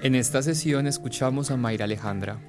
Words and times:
En 0.00 0.14
esta 0.14 0.42
sesión 0.42 0.86
escuchamos 0.86 1.50
a 1.50 1.56
Mayra 1.56 1.84
Alejandra, 1.84 2.40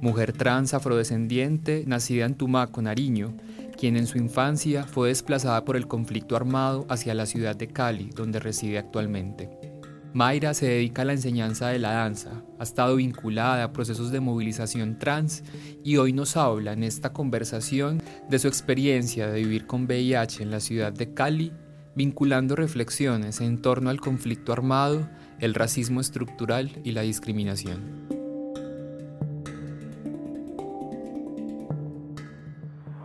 mujer 0.00 0.32
trans 0.32 0.72
afrodescendiente 0.72 1.84
nacida 1.86 2.24
en 2.24 2.34
Tumaco, 2.34 2.80
Nariño, 2.80 3.36
quien 3.78 3.98
en 3.98 4.06
su 4.06 4.16
infancia 4.16 4.84
fue 4.84 5.08
desplazada 5.08 5.66
por 5.66 5.76
el 5.76 5.86
conflicto 5.86 6.34
armado 6.34 6.86
hacia 6.88 7.12
la 7.12 7.26
ciudad 7.26 7.56
de 7.56 7.68
Cali, 7.68 8.08
donde 8.16 8.40
reside 8.40 8.78
actualmente. 8.78 9.50
Mayra 10.14 10.54
se 10.54 10.66
dedica 10.66 11.02
a 11.02 11.04
la 11.04 11.12
enseñanza 11.12 11.68
de 11.68 11.78
la 11.78 11.92
danza, 11.92 12.42
ha 12.58 12.62
estado 12.62 12.96
vinculada 12.96 13.64
a 13.64 13.72
procesos 13.74 14.10
de 14.10 14.20
movilización 14.20 14.98
trans 14.98 15.44
y 15.84 15.98
hoy 15.98 16.14
nos 16.14 16.38
habla 16.38 16.72
en 16.72 16.84
esta 16.84 17.12
conversación 17.12 18.02
de 18.30 18.38
su 18.38 18.48
experiencia 18.48 19.26
de 19.26 19.40
vivir 19.40 19.66
con 19.66 19.84
VIH 19.84 20.42
en 20.42 20.50
la 20.50 20.60
ciudad 20.60 20.92
de 20.92 21.12
Cali, 21.12 21.52
vinculando 21.94 22.56
reflexiones 22.56 23.42
en 23.42 23.60
torno 23.60 23.90
al 23.90 24.00
conflicto 24.00 24.54
armado 24.54 25.06
el 25.44 25.52
racismo 25.52 26.00
estructural 26.00 26.70
y 26.84 26.92
la 26.92 27.02
discriminación. 27.02 28.08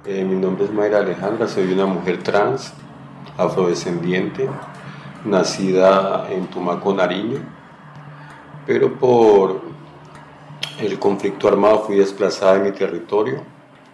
Eh, 0.06 0.24
mi 0.24 0.36
nombre 0.38 0.64
es 0.64 0.72
Mayra 0.72 1.00
Alejandra, 1.00 1.50
soy 1.50 1.74
una 1.74 1.86
mujer 1.86 2.24
trans, 2.24 2.74
afrodescendiente, 3.36 4.50
nacida 5.26 6.32
en 6.32 6.48
Tumaco, 6.48 6.94
Nariño, 6.94 7.40
pero 8.66 8.98
por 8.98 9.62
el 10.80 10.98
conflicto 10.98 11.50
armado 11.50 11.84
fui 11.84 11.98
desplazada 11.98 12.56
en 12.56 12.64
mi 12.64 12.72
territorio 12.72 13.44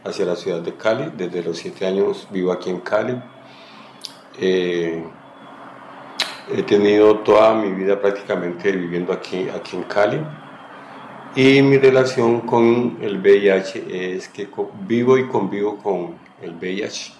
hacia 0.03 0.23
la 0.23 0.35
ciudad 0.35 0.61
de 0.61 0.75
Cali. 0.75 1.11
Desde 1.17 1.41
los 1.41 1.57
siete 1.57 1.87
años 1.87 2.27
vivo 2.29 2.51
aquí 2.51 2.69
en 2.69 2.79
Cali. 2.81 3.19
Eh, 4.39 5.03
He 6.47 6.61
tenido 6.61 7.19
toda 7.19 7.55
mi 7.55 7.71
vida 7.71 7.99
prácticamente 7.99 8.71
viviendo 8.71 9.11
aquí, 9.11 9.49
aquí 9.49 9.77
en 9.77 9.83
Cali. 9.83 10.21
Y 11.35 11.63
mi 11.63 11.79
relación 11.79 12.41
con 12.41 12.99
el 13.01 13.17
VIH 13.17 14.15
es 14.15 14.29
que 14.29 14.47
vivo 14.87 15.17
y 15.17 15.27
convivo 15.27 15.77
con 15.77 16.19
el 16.43 16.51
VIH. 16.51 17.13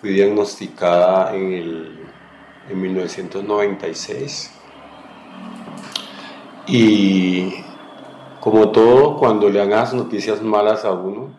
Fui 0.00 0.10
diagnosticada 0.10 1.34
en, 1.34 1.52
el, 1.52 1.98
en 2.70 2.80
1996. 2.80 4.52
Y 6.68 7.54
como 8.38 8.70
todo, 8.70 9.16
cuando 9.16 9.50
le 9.50 9.60
hagas 9.60 9.94
noticias 9.94 10.42
malas 10.42 10.84
a 10.84 10.92
uno, 10.92 11.36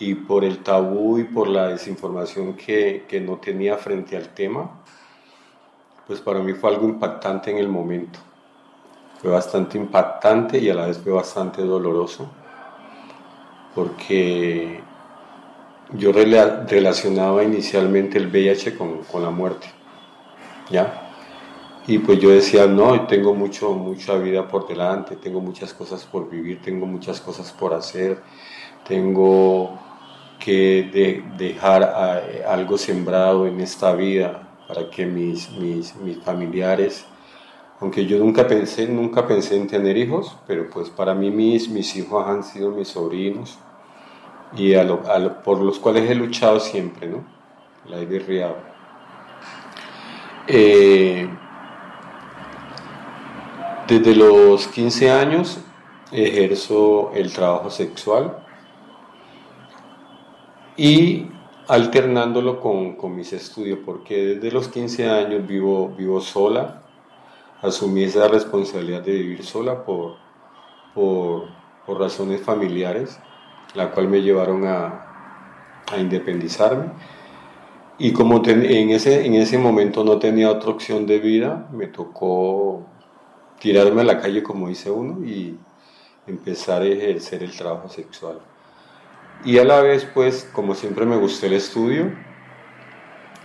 y 0.00 0.14
por 0.14 0.44
el 0.44 0.64
tabú 0.64 1.18
y 1.18 1.24
por 1.24 1.46
la 1.46 1.68
desinformación 1.68 2.54
que, 2.54 3.04
que 3.06 3.20
no 3.20 3.36
tenía 3.36 3.76
frente 3.76 4.16
al 4.16 4.30
tema, 4.30 4.82
pues 6.10 6.20
para 6.20 6.40
mí 6.40 6.54
fue 6.54 6.70
algo 6.70 6.88
impactante 6.88 7.52
en 7.52 7.58
el 7.58 7.68
momento. 7.68 8.18
Fue 9.22 9.30
bastante 9.30 9.78
impactante 9.78 10.58
y 10.58 10.68
a 10.68 10.74
la 10.74 10.86
vez 10.86 10.98
fue 10.98 11.12
bastante 11.12 11.62
doloroso, 11.62 12.28
porque 13.76 14.80
yo 15.92 16.10
relacionaba 16.10 17.44
inicialmente 17.44 18.18
el 18.18 18.26
VIH 18.26 18.76
con, 18.76 19.04
con 19.04 19.22
la 19.22 19.30
muerte, 19.30 19.68
¿ya? 20.68 21.12
Y 21.86 22.00
pues 22.00 22.18
yo 22.18 22.30
decía, 22.30 22.66
no, 22.66 23.06
tengo 23.06 23.32
mucho, 23.32 23.70
mucha 23.74 24.16
vida 24.16 24.48
por 24.48 24.66
delante, 24.66 25.14
tengo 25.14 25.40
muchas 25.40 25.72
cosas 25.72 26.04
por 26.04 26.28
vivir, 26.28 26.60
tengo 26.60 26.86
muchas 26.86 27.20
cosas 27.20 27.52
por 27.52 27.72
hacer, 27.72 28.20
tengo 28.84 29.78
que 30.40 30.90
de, 30.92 31.22
dejar 31.36 31.84
algo 32.48 32.76
sembrado 32.76 33.46
en 33.46 33.60
esta 33.60 33.92
vida, 33.92 34.49
para 34.72 34.88
que 34.88 35.04
mis, 35.04 35.50
mis, 35.50 35.96
mis, 35.96 36.18
familiares, 36.22 37.04
aunque 37.80 38.06
yo 38.06 38.18
nunca 38.18 38.46
pensé, 38.46 38.86
nunca 38.86 39.26
pensé 39.26 39.56
en 39.56 39.66
tener 39.66 39.96
hijos, 39.96 40.36
pero 40.46 40.70
pues 40.70 40.90
para 40.90 41.12
mí 41.12 41.32
mis, 41.32 41.68
mis 41.68 41.96
hijos 41.96 42.24
han 42.24 42.44
sido 42.44 42.70
mis 42.70 42.86
sobrinos 42.86 43.58
y 44.56 44.74
por 45.44 45.58
los 45.58 45.80
cuales 45.80 46.08
he 46.08 46.14
luchado 46.14 46.60
siempre, 46.60 47.08
¿no? 47.08 47.24
La 47.88 47.98
he 47.98 48.06
guerreado. 48.06 48.58
Eh, 50.46 51.28
desde 53.88 54.14
los 54.14 54.68
15 54.68 55.10
años 55.10 55.58
ejerzo 56.12 57.10
el 57.12 57.32
trabajo 57.32 57.70
sexual 57.70 58.38
y 60.76 61.26
alternándolo 61.70 62.60
con, 62.60 62.96
con, 62.96 63.14
mis 63.14 63.32
estudios, 63.32 63.78
porque 63.86 64.34
desde 64.34 64.50
los 64.50 64.68
15 64.68 65.08
años 65.08 65.46
vivo, 65.46 65.94
vivo 65.96 66.20
sola, 66.20 66.82
asumí 67.62 68.02
esa 68.02 68.26
responsabilidad 68.26 69.02
de 69.02 69.12
vivir 69.12 69.44
sola 69.44 69.84
por, 69.84 70.16
por, 70.94 71.44
por 71.86 72.00
razones 72.00 72.40
familiares, 72.42 73.20
la 73.74 73.92
cual 73.92 74.08
me 74.08 74.20
llevaron 74.20 74.66
a, 74.66 75.84
a 75.92 75.98
independizarme. 75.98 76.86
Y 77.98 78.12
como 78.12 78.42
en, 78.44 78.90
ese, 78.90 79.24
en 79.24 79.34
ese 79.34 79.56
momento 79.56 80.02
no 80.02 80.18
tenía 80.18 80.50
otra 80.50 80.70
opción 80.70 81.06
de 81.06 81.20
vida, 81.20 81.68
me 81.72 81.86
tocó 81.86 82.84
tirarme 83.60 84.00
a 84.00 84.04
la 84.04 84.18
calle 84.18 84.42
como 84.42 84.66
dice 84.68 84.90
uno 84.90 85.24
y 85.24 85.56
empezar 86.26 86.82
a 86.82 86.86
ejercer 86.86 87.44
el 87.44 87.56
trabajo 87.56 87.88
sexual. 87.88 88.40
Y 89.44 89.58
a 89.58 89.64
la 89.64 89.80
vez, 89.80 90.04
pues, 90.04 90.48
como 90.52 90.74
siempre 90.74 91.06
me 91.06 91.16
gustó 91.16 91.46
el 91.46 91.54
estudio, 91.54 92.12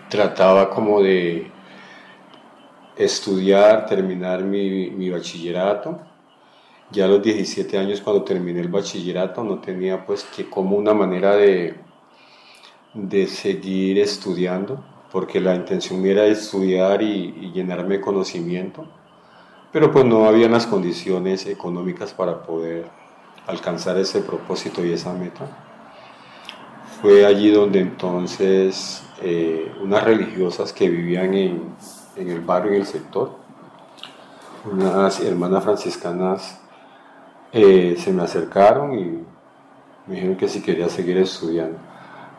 trataba 0.09 0.69
como 0.69 1.01
de 1.01 1.49
estudiar, 2.97 3.85
terminar 3.85 4.43
mi, 4.43 4.89
mi, 4.91 5.09
bachillerato. 5.09 6.01
Ya 6.91 7.05
a 7.05 7.07
los 7.07 7.21
17 7.21 7.77
años 7.77 8.01
cuando 8.01 8.23
terminé 8.23 8.59
el 8.59 8.67
bachillerato 8.67 9.43
no 9.43 9.59
tenía 9.59 10.05
pues 10.05 10.23
que 10.23 10.49
como 10.49 10.77
una 10.77 10.93
manera 10.93 11.35
de, 11.35 11.75
de 12.93 13.27
seguir 13.27 13.97
estudiando, 13.99 14.83
porque 15.11 15.39
la 15.39 15.55
intención 15.55 16.05
era 16.05 16.25
estudiar 16.25 17.01
y, 17.01 17.35
y 17.39 17.51
llenarme 17.53 17.97
de 17.97 18.01
conocimiento, 18.01 18.85
pero 19.71 19.91
pues 19.91 20.05
no 20.05 20.25
había 20.25 20.49
las 20.49 20.67
condiciones 20.67 21.45
económicas 21.45 22.13
para 22.13 22.43
poder 22.43 22.85
alcanzar 23.47 23.97
ese 23.97 24.21
propósito 24.21 24.85
y 24.85 24.91
esa 24.91 25.13
meta. 25.13 25.64
Fue 27.05 27.23
allí 27.23 27.51
donde 27.51 27.81
entonces 27.81 29.03
eh, 29.21 29.71
unas 29.79 30.03
religiosas 30.03 30.73
que 30.73 30.89
vivían 30.89 31.35
en, 31.35 31.75
en, 32.15 32.29
el 32.29 32.41
barrio, 32.41 32.71
en 32.71 32.77
el 32.77 32.87
sector, 32.87 33.29
unas 34.65 35.19
hermanas 35.19 35.63
franciscanas, 35.63 36.59
eh, 37.53 37.95
se 37.99 38.11
me 38.11 38.23
acercaron 38.23 38.97
y 38.97 39.23
me 40.07 40.15
dijeron 40.15 40.35
que 40.35 40.47
si 40.47 40.63
quería 40.63 40.89
seguir 40.89 41.19
estudiando. 41.19 41.77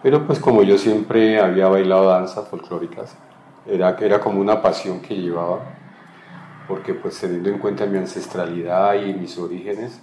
Pero 0.03 0.27
pues 0.27 0.41
como 0.41 0.65
yo 0.65 0.77
siempre 0.79 1.39
había 1.39 1.69
bailado 1.69 2.09
danzas 2.09 2.49
folclóricas, 2.49 3.17
era, 3.67 3.97
era 4.01 4.19
como 4.19 4.41
una 4.41 4.63
pasión 4.63 5.01
que 5.01 5.15
llevaba, 5.15 5.61
porque 6.67 6.93
pues 6.93 7.21
teniendo 7.21 7.51
en 7.51 7.61
cuenta 7.61 7.87
mi 7.87 7.99
ancestralidad 7.99 8.95
y 8.95 9.15
mis 9.15 9.39
orígenes, 9.39 10.01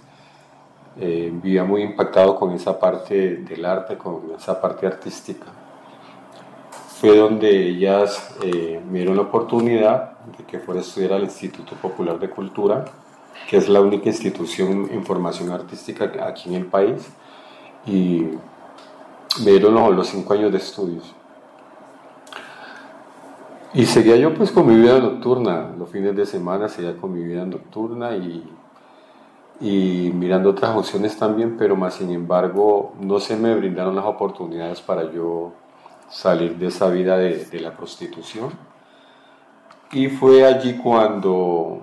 eh, 1.00 1.30
vivía 1.42 1.64
muy 1.64 1.82
impactado 1.82 2.36
con 2.36 2.52
esa 2.52 2.78
parte 2.78 3.36
del 3.36 3.64
arte, 3.64 3.98
con 3.98 4.32
esa 4.36 4.60
parte 4.60 4.86
artística. 4.86 5.46
Fue 7.00 7.16
donde 7.16 7.50
ellas 7.68 8.36
eh, 8.42 8.80
me 8.88 8.98
dieron 8.98 9.16
la 9.16 9.22
oportunidad 9.22 10.18
de 10.38 10.44
que 10.44 10.60
fuera 10.60 10.80
a 10.80 10.84
estudiar 10.84 11.14
al 11.14 11.24
Instituto 11.24 11.74
Popular 11.74 12.18
de 12.18 12.30
Cultura, 12.30 12.84
que 13.48 13.56
es 13.56 13.68
la 13.68 13.80
única 13.80 14.08
institución 14.08 14.88
en 14.90 15.04
formación 15.04 15.50
artística 15.50 16.12
aquí 16.26 16.48
en 16.48 16.54
el 16.54 16.66
país, 16.66 17.10
y 17.86 18.28
me 19.44 19.50
dieron 19.50 19.74
los, 19.74 19.94
los 19.94 20.06
cinco 20.06 20.32
años 20.34 20.52
de 20.52 20.58
estudios. 20.58 21.12
Y 23.74 23.86
seguía 23.86 24.14
yo 24.14 24.32
pues 24.32 24.52
con 24.52 24.68
mi 24.68 24.76
vida 24.76 25.00
nocturna, 25.00 25.74
los 25.76 25.88
fines 25.88 26.14
de 26.14 26.24
semana 26.24 26.68
seguía 26.68 26.96
con 26.96 27.12
mi 27.12 27.24
vida 27.24 27.44
nocturna 27.44 28.16
y 28.16 28.48
y 29.60 30.10
mirando 30.14 30.50
otras 30.50 30.76
opciones 30.76 31.16
también, 31.16 31.56
pero 31.56 31.76
más 31.76 31.94
sin 31.94 32.10
embargo 32.10 32.94
no 33.00 33.20
se 33.20 33.36
me 33.36 33.54
brindaron 33.54 33.94
las 33.94 34.04
oportunidades 34.04 34.80
para 34.80 35.10
yo 35.12 35.52
salir 36.08 36.56
de 36.56 36.66
esa 36.66 36.88
vida 36.90 37.16
de, 37.16 37.44
de 37.44 37.60
la 37.60 37.76
prostitución. 37.76 38.50
Y 39.92 40.08
fue 40.08 40.44
allí 40.44 40.76
cuando 40.76 41.82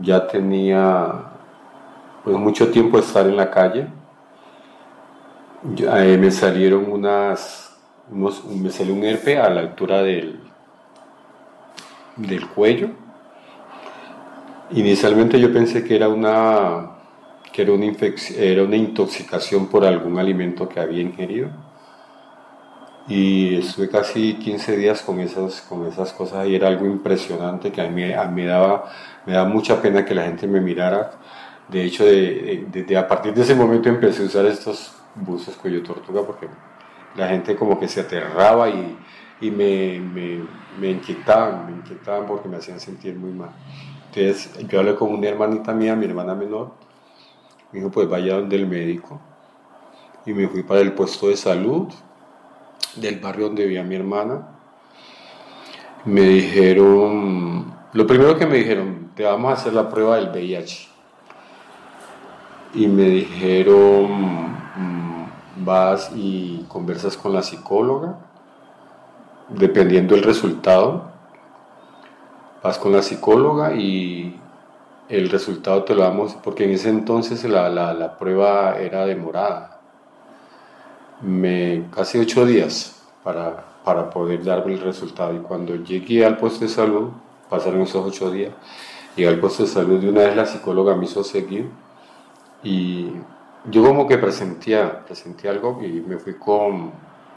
ya 0.00 0.26
tenía 0.26 1.32
pues 2.22 2.36
mucho 2.36 2.70
tiempo 2.70 2.98
estar 2.98 3.26
en 3.26 3.36
la 3.36 3.50
calle. 3.50 3.86
Eh, 5.78 6.18
me 6.18 6.30
salieron 6.30 6.90
unas, 6.90 7.76
me 8.10 8.70
salió 8.70 8.94
un 8.94 9.04
herpe 9.04 9.38
a 9.38 9.48
la 9.48 9.60
altura 9.60 10.02
del, 10.02 10.40
del 12.16 12.48
cuello. 12.48 12.90
Inicialmente 14.72 15.38
yo 15.38 15.52
pensé 15.52 15.84
que 15.84 15.94
era 15.94 16.08
una, 16.08 16.95
que 17.56 17.62
era 17.62 17.72
una, 17.72 17.90
era 18.36 18.64
una 18.64 18.76
intoxicación 18.76 19.68
por 19.68 19.82
algún 19.86 20.18
alimento 20.18 20.68
que 20.68 20.78
había 20.78 21.00
ingerido 21.00 21.48
y 23.08 23.56
estuve 23.56 23.88
casi 23.88 24.34
15 24.34 24.76
días 24.76 25.00
con 25.00 25.20
esas, 25.20 25.62
con 25.62 25.86
esas 25.86 26.12
cosas 26.12 26.46
y 26.46 26.54
era 26.54 26.68
algo 26.68 26.84
impresionante 26.84 27.72
que 27.72 27.80
a 27.80 27.88
mí, 27.88 28.02
me, 28.34 28.44
daba, 28.44 28.92
me 29.24 29.32
daba 29.32 29.48
mucha 29.48 29.80
pena 29.80 30.04
que 30.04 30.14
la 30.14 30.24
gente 30.24 30.46
me 30.46 30.60
mirara. 30.60 31.12
De 31.66 31.82
hecho, 31.82 32.04
de, 32.04 32.94
a 32.94 33.08
partir 33.08 33.32
de 33.32 33.40
ese 33.40 33.54
momento 33.54 33.88
empecé 33.88 34.24
a 34.24 34.26
usar 34.26 34.44
estos 34.44 34.94
buzos 35.14 35.56
cuello 35.56 35.82
tortuga 35.82 36.26
porque 36.26 36.48
la 37.16 37.28
gente 37.28 37.56
como 37.56 37.80
que 37.80 37.88
se 37.88 38.00
aterraba 38.02 38.68
y, 38.68 38.98
y 39.40 39.50
me, 39.50 39.98
me, 39.98 40.42
me, 40.78 40.90
inquietaban, 40.90 41.64
me 41.64 41.72
inquietaban 41.72 42.26
porque 42.26 42.50
me 42.50 42.58
hacían 42.58 42.80
sentir 42.80 43.14
muy 43.14 43.30
mal. 43.30 43.52
Entonces 44.08 44.50
yo 44.68 44.80
hablé 44.80 44.94
con 44.94 45.10
una 45.10 45.26
hermanita 45.26 45.72
mía, 45.72 45.96
mi 45.96 46.04
hermana 46.04 46.34
menor, 46.34 46.85
me 47.72 47.80
dijo 47.80 47.90
pues 47.90 48.08
vaya 48.08 48.36
donde 48.36 48.56
el 48.56 48.66
médico 48.66 49.20
y 50.24 50.32
me 50.32 50.48
fui 50.48 50.62
para 50.62 50.80
el 50.80 50.92
puesto 50.92 51.28
de 51.28 51.36
salud 51.36 51.88
del 52.96 53.20
barrio 53.20 53.46
donde 53.46 53.64
vivía 53.64 53.82
mi 53.82 53.94
hermana, 53.94 54.48
me 56.04 56.22
dijeron, 56.22 57.74
lo 57.92 58.06
primero 58.06 58.36
que 58.36 58.46
me 58.46 58.56
dijeron, 58.56 59.10
te 59.14 59.24
vamos 59.24 59.50
a 59.50 59.54
hacer 59.54 59.72
la 59.72 59.88
prueba 59.88 60.16
del 60.16 60.30
VIH. 60.30 60.88
Y 62.74 62.86
me 62.86 63.04
dijeron, 63.04 64.52
mm, 64.76 65.64
vas 65.64 66.10
y 66.14 66.64
conversas 66.68 67.16
con 67.16 67.32
la 67.32 67.42
psicóloga, 67.42 68.18
dependiendo 69.48 70.14
del 70.14 70.24
resultado, 70.24 71.10
vas 72.62 72.78
con 72.78 72.92
la 72.92 73.02
psicóloga 73.02 73.74
y 73.74 74.40
el 75.08 75.30
resultado 75.30 75.84
te 75.84 75.94
lo 75.94 76.02
damos, 76.02 76.34
porque 76.42 76.64
en 76.64 76.70
ese 76.70 76.88
entonces 76.88 77.44
la, 77.44 77.68
la 77.68 78.18
prueba 78.18 78.78
era 78.78 79.06
demorada 79.06 79.76
me, 81.20 81.88
casi 81.94 82.18
ocho 82.18 82.44
días 82.44 83.02
para, 83.22 83.64
para 83.84 84.10
poder 84.10 84.44
darme 84.44 84.74
el 84.74 84.80
resultado. 84.80 85.34
Y 85.34 85.38
cuando 85.38 85.76
llegué 85.76 86.24
al 86.24 86.36
puesto 86.36 86.60
de 86.60 86.68
salud, 86.68 87.10
pasaron 87.48 87.82
esos 87.82 88.04
ocho 88.04 88.30
días, 88.30 88.52
llegué 89.16 89.28
al 89.28 89.40
puesto 89.40 89.64
de 89.64 89.68
salud 89.68 90.02
y 90.02 90.08
una 90.08 90.22
vez 90.22 90.36
la 90.36 90.46
psicóloga 90.46 90.94
me 90.94 91.04
hizo 91.04 91.22
seguir 91.24 91.68
y 92.62 93.10
yo 93.70 93.84
como 93.84 94.06
que 94.06 94.18
presentía, 94.18 95.04
presentía 95.04 95.50
algo 95.50 95.80
y 95.82 96.00
me 96.00 96.18
fui 96.18 96.34
con, 96.34 96.92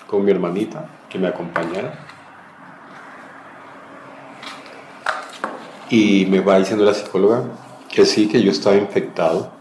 con 0.07 0.23
mi 0.23 0.31
hermanita 0.31 0.87
que 1.09 1.17
me 1.17 1.27
acompañara. 1.27 2.07
Y 5.89 6.25
me 6.27 6.39
va 6.39 6.59
diciendo 6.59 6.85
la 6.85 6.93
psicóloga 6.93 7.43
que 7.89 8.05
sí, 8.05 8.27
que 8.27 8.41
yo 8.41 8.51
estaba 8.51 8.75
infectado 8.75 9.51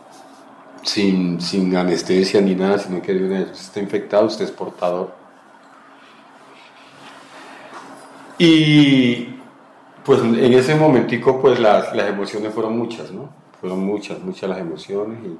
sin, 0.82 1.40
sin 1.40 1.74
anestesia 1.76 2.40
ni 2.40 2.54
nada, 2.54 2.78
sino 2.78 3.02
que 3.02 3.46
está 3.52 3.80
infectado, 3.80 4.26
usted 4.26 4.44
es 4.44 4.50
portador. 4.50 5.12
Y 8.38 9.34
pues 10.04 10.20
en 10.20 10.54
ese 10.54 10.74
momentico 10.76 11.40
pues 11.40 11.58
las, 11.58 11.94
las 11.94 12.08
emociones 12.08 12.54
fueron 12.54 12.78
muchas, 12.78 13.10
¿no? 13.10 13.28
Fueron 13.60 13.84
muchas, 13.84 14.20
muchas 14.20 14.48
las 14.48 14.58
emociones 14.58 15.18
y 15.24 15.38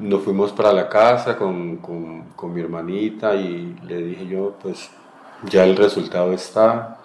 nos 0.00 0.22
fuimos 0.22 0.50
para 0.52 0.72
la 0.72 0.88
casa 0.88 1.36
con, 1.36 1.76
con, 1.76 2.30
con, 2.34 2.54
mi 2.54 2.62
hermanita 2.62 3.34
y 3.34 3.76
le 3.86 3.98
dije 3.98 4.26
yo, 4.26 4.54
pues 4.62 4.90
ya 5.50 5.64
el 5.64 5.76
resultado 5.76 6.32
está. 6.32 6.99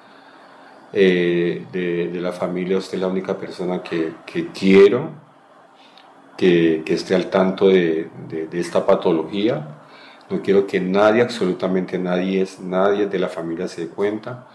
Eh, 0.94 1.66
de, 1.72 2.08
de, 2.08 2.22
la 2.22 2.32
familia, 2.32 2.78
usted 2.78 2.96
es 2.96 3.02
la 3.02 3.08
única 3.08 3.38
persona 3.38 3.84
que, 3.84 4.14
que 4.26 4.48
quiero 4.48 5.10
que, 6.38 6.84
esté 6.88 7.16
al 7.16 7.30
tanto 7.30 7.68
de, 7.68 8.10
esta 8.52 8.86
patología. 8.86 9.68
No 10.30 10.42
quiero 10.42 10.66
que 10.66 10.80
nadie, 10.80 11.22
absolutamente 11.22 11.98
nadie, 12.00 12.42
es, 12.42 12.60
nadie 12.60 13.08
de 13.08 13.20
la 13.20 13.30
familia 13.30 13.68
se 13.68 13.82
dé 13.82 13.88
cuenta, 13.90 14.48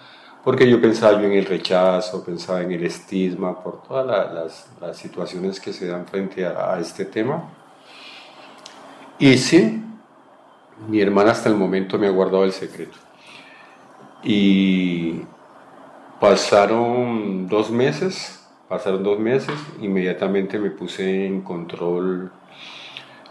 porque 0.43 0.69
yo 0.69 0.81
pensaba 0.81 1.21
yo 1.21 1.27
en 1.27 1.33
el 1.33 1.45
rechazo, 1.45 2.25
pensaba 2.25 2.63
en 2.63 2.73
el 2.73 2.85
estigma, 2.85 3.63
por 3.63 3.83
todas 3.83 4.67
las, 4.81 4.97
situaciones 4.97 5.61
que 5.61 5.73
se 5.73 5.87
dan 5.87 6.07
frente 6.07 6.45
a, 6.45 6.75
a 6.75 6.81
este 6.81 7.05
tema. 7.05 7.51
Y 9.19 9.37
sí, 9.37 9.83
mi 10.89 11.01
hermana 11.01 11.33
hasta 11.33 11.49
el 11.49 11.55
momento 11.55 11.99
me 11.99 12.07
ha 12.07 12.11
guardado 12.11 12.45
el 12.45 12.53
secreto. 12.53 12.97
Y 14.25 15.23
pasaron 16.21 17.49
dos 17.49 17.71
meses 17.71 18.41
Pasaron 18.71 19.03
dos 19.03 19.19
meses, 19.19 19.53
inmediatamente 19.81 20.57
me 20.57 20.71
puse 20.71 21.27
en 21.27 21.41
control 21.41 22.31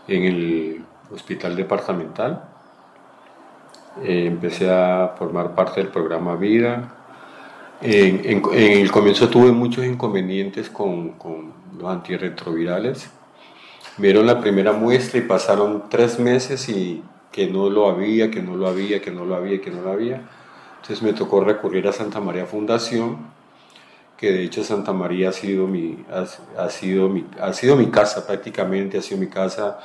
en 0.05 0.23
el 0.23 0.83
hospital 1.13 1.55
departamental. 1.55 2.43
Eh, 4.03 4.25
empecé 4.25 4.69
a 4.69 5.15
formar 5.17 5.55
parte 5.55 5.79
del 5.79 5.91
programa 5.91 6.35
Vida. 6.35 6.93
En, 7.81 8.43
el 8.51 8.91
comienzo 8.91 9.29
tuve 9.29 9.53
muchos 9.53 9.85
inconvenientes 9.85 10.69
con, 10.69 11.11
con 11.11 11.53
los 11.77 11.89
antirretrovirales. 11.89 13.09
Vieron 13.95 14.27
la 14.27 14.41
primera 14.41 14.73
muestra 14.73 15.19
y 15.19 15.21
pasaron 15.21 15.85
tres 15.89 16.19
meses 16.19 16.67
y 16.67 17.01
que 17.31 17.47
no 17.47 17.69
lo 17.69 17.89
había, 17.89 18.29
que 18.29 18.41
no 18.41 18.57
lo 18.57 18.67
había, 18.67 19.01
que 19.01 19.11
no 19.11 19.23
lo 19.23 19.35
había, 19.35 19.61
que 19.61 19.71
no 19.71 19.83
lo 19.83 19.91
había. 19.93 20.29
Entonces 20.81 21.01
me 21.01 21.13
tocó 21.13 21.43
recurrir 21.43 21.87
a 21.87 21.93
Santa 21.93 22.19
María 22.19 22.45
Fundación 22.45 23.39
que 24.19 24.33
de 24.33 24.43
hecho 24.43 24.65
Santa 24.65 24.91
María 24.91 25.29
ha 25.29 25.31
sido 25.31 25.65
mi, 25.65 26.03
ha, 26.57 26.69
sido 26.69 27.07
mi, 27.07 27.25
ha 27.39 27.53
sido 27.53 27.77
mi 27.77 27.87
casa 27.87 28.27
prácticamente, 28.27 28.97
ha 28.97 29.01
sido 29.01 29.17
mi 29.17 29.27
casa. 29.27 29.79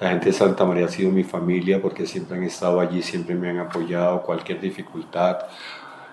La 0.00 0.08
gente 0.08 0.26
de 0.26 0.32
Santa 0.32 0.64
María 0.64 0.86
ha 0.86 0.88
sido 0.88 1.10
mi 1.10 1.22
familia 1.22 1.80
porque 1.82 2.06
siempre 2.06 2.38
han 2.38 2.44
estado 2.44 2.80
allí, 2.80 3.02
siempre 3.02 3.34
me 3.34 3.50
han 3.50 3.58
apoyado, 3.58 4.22
cualquier 4.22 4.58
dificultad, 4.58 5.38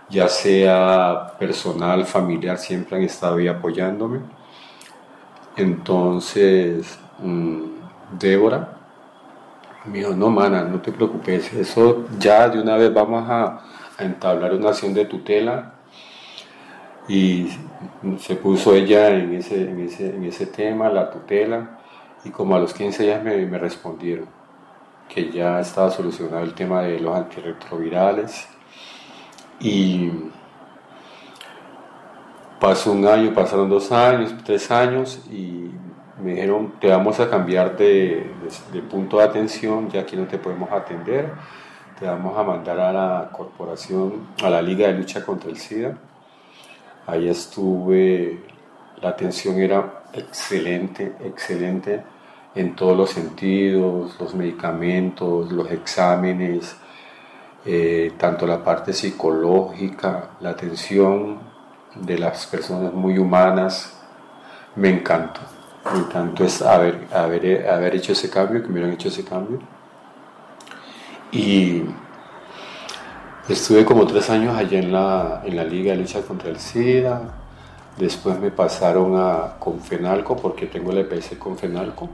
ya 0.09 0.27
sea 0.27 1.31
personal, 1.39 2.05
familiar, 2.05 2.57
siempre 2.57 2.97
han 2.97 3.03
estado 3.03 3.37
ahí 3.37 3.47
apoyándome. 3.47 4.19
Entonces, 5.55 6.99
mm, 7.19 7.61
Débora 8.19 8.77
me 9.85 9.99
dijo, 9.99 10.13
no, 10.13 10.29
mana, 10.29 10.63
no 10.63 10.79
te 10.81 10.91
preocupes, 10.91 11.53
eso 11.53 12.05
ya 12.19 12.49
de 12.49 12.61
una 12.61 12.75
vez 12.75 12.93
vamos 12.93 13.23
a, 13.27 13.61
a 14.01 14.05
entablar 14.05 14.53
una 14.53 14.69
acción 14.69 14.93
de 14.93 15.05
tutela 15.05 15.75
y 17.07 17.47
se 18.19 18.35
puso 18.35 18.73
ella 18.73 19.09
en 19.09 19.33
ese, 19.33 19.69
en 19.69 19.79
ese, 19.81 20.15
en 20.15 20.23
ese 20.23 20.45
tema, 20.45 20.89
la 20.89 21.09
tutela, 21.09 21.79
y 22.23 22.29
como 22.29 22.55
a 22.55 22.59
los 22.59 22.73
15 22.73 23.03
días 23.03 23.23
me, 23.23 23.45
respondieron 23.57 24.27
que 25.09 25.29
ya 25.31 25.59
estaba 25.59 25.89
solucionado 25.89 26.43
el 26.43 26.53
tema 26.53 26.83
de 26.83 26.99
los 26.99 27.15
antirretrovirales. 27.15 28.47
Y 29.59 30.09
pasó 32.59 32.93
un 32.93 33.05
año, 33.05 33.33
pasaron 33.33 33.69
dos 33.69 33.91
años, 33.91 34.33
tres 34.45 34.71
años, 34.71 35.21
y 35.29 35.71
me 36.23 36.31
dijeron, 36.31 36.73
te 36.79 36.87
vamos 36.87 37.19
a 37.19 37.29
cambiar 37.29 37.75
de, 37.75 38.31
de, 38.71 38.81
punto 38.83 39.17
de 39.17 39.23
atención, 39.23 39.89
ya 39.89 40.01
aquí 40.01 40.15
no 40.15 40.27
te 40.27 40.37
podemos 40.37 40.71
atender, 40.71 41.33
te 42.01 42.07
vamos 42.07 42.35
a 42.35 42.41
mandar 42.41 42.79
a 42.79 42.91
la 42.91 43.29
corporación, 43.31 44.29
a 44.43 44.49
la 44.49 44.59
Liga 44.59 44.87
de 44.87 44.93
Lucha 44.93 45.23
contra 45.23 45.51
el 45.51 45.57
SIDA 45.57 45.95
Ahí 47.05 47.29
estuve, 47.29 48.39
la 48.99 49.09
atención 49.09 49.59
era 49.59 50.05
excelente, 50.11 51.15
excelente 51.19 52.03
en 52.55 52.75
todos 52.75 52.97
los 52.97 53.11
sentidos, 53.11 54.19
los 54.19 54.33
medicamentos, 54.33 55.51
los 55.51 55.69
exámenes, 55.69 56.75
eh, 57.65 58.13
tanto 58.17 58.47
la 58.47 58.63
parte 58.63 58.93
psicológica, 58.93 60.31
la 60.39 60.49
atención 60.49 61.37
de 61.93 62.17
las 62.17 62.47
personas 62.47 62.93
muy 62.93 63.19
humanas, 63.19 63.95
me 64.75 64.89
encantó. 64.89 65.41
Me 65.93 65.99
encantó 65.99 66.47
haber, 66.67 67.07
haber, 67.13 67.69
haber 67.69 67.95
hecho 67.95 68.13
ese 68.13 68.29
cambio, 68.29 68.61
que 68.61 68.67
me 68.69 68.73
hubieran 68.73 68.93
hecho 68.93 69.09
ese 69.09 69.23
cambio. 69.23 69.59
Y 71.31 71.83
Estuve 73.51 73.83
como 73.83 74.05
tres 74.05 74.29
años 74.29 74.55
allá 74.55 74.79
en 74.79 74.93
la, 74.93 75.41
en 75.43 75.55
la 75.57 75.63
Liga 75.63 75.91
de 75.91 75.97
Lucha 75.97 76.21
contra 76.21 76.49
el 76.49 76.57
SIDA. 76.57 77.21
Después 77.97 78.39
me 78.39 78.49
pasaron 78.49 79.15
a 79.17 79.57
Confenalco 79.59 80.37
porque 80.37 80.67
tengo 80.67 80.91
el 80.91 80.99
EPS 80.99 81.35
Confenalco. 81.37 82.07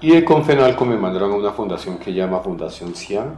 Y 0.00 0.12
de 0.12 0.24
Confenalco 0.24 0.84
me 0.84 0.96
mandaron 0.96 1.32
a 1.32 1.34
una 1.34 1.50
fundación 1.50 1.98
que 1.98 2.12
llama 2.12 2.38
Fundación 2.38 2.94
CIAN. 2.94 3.34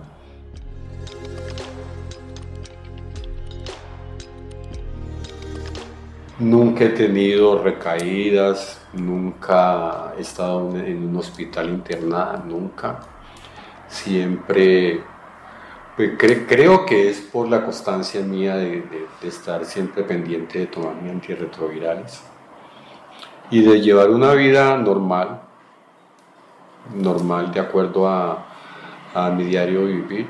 Nunca 6.40 6.84
he 6.84 6.88
tenido 6.90 7.62
recaídas, 7.62 8.78
nunca 8.92 10.12
he 10.18 10.20
estado 10.20 10.76
en 10.76 11.08
un 11.08 11.16
hospital 11.16 11.70
internada, 11.70 12.44
nunca. 12.46 13.15
Siempre, 14.02 15.02
pues 15.96 16.12
creo 16.18 16.84
que 16.84 17.08
es 17.08 17.20
por 17.20 17.48
la 17.48 17.64
constancia 17.64 18.20
mía 18.20 18.56
de, 18.56 18.84
estar 19.22 19.64
siempre 19.64 20.02
pendiente 20.02 20.60
de 20.60 20.66
tomar 20.66 20.94
mis 21.02 21.10
antirretrovirales 21.10 22.22
y 23.50 23.62
de 23.62 23.80
llevar 23.80 24.10
una 24.10 24.32
vida 24.34 24.76
normal, 24.76 25.40
normal 26.94 27.52
de 27.52 27.60
acuerdo 27.60 28.06
a, 28.08 28.46
a 29.14 29.30
mi 29.30 29.44
diario 29.44 29.86
vivir. 29.86 30.26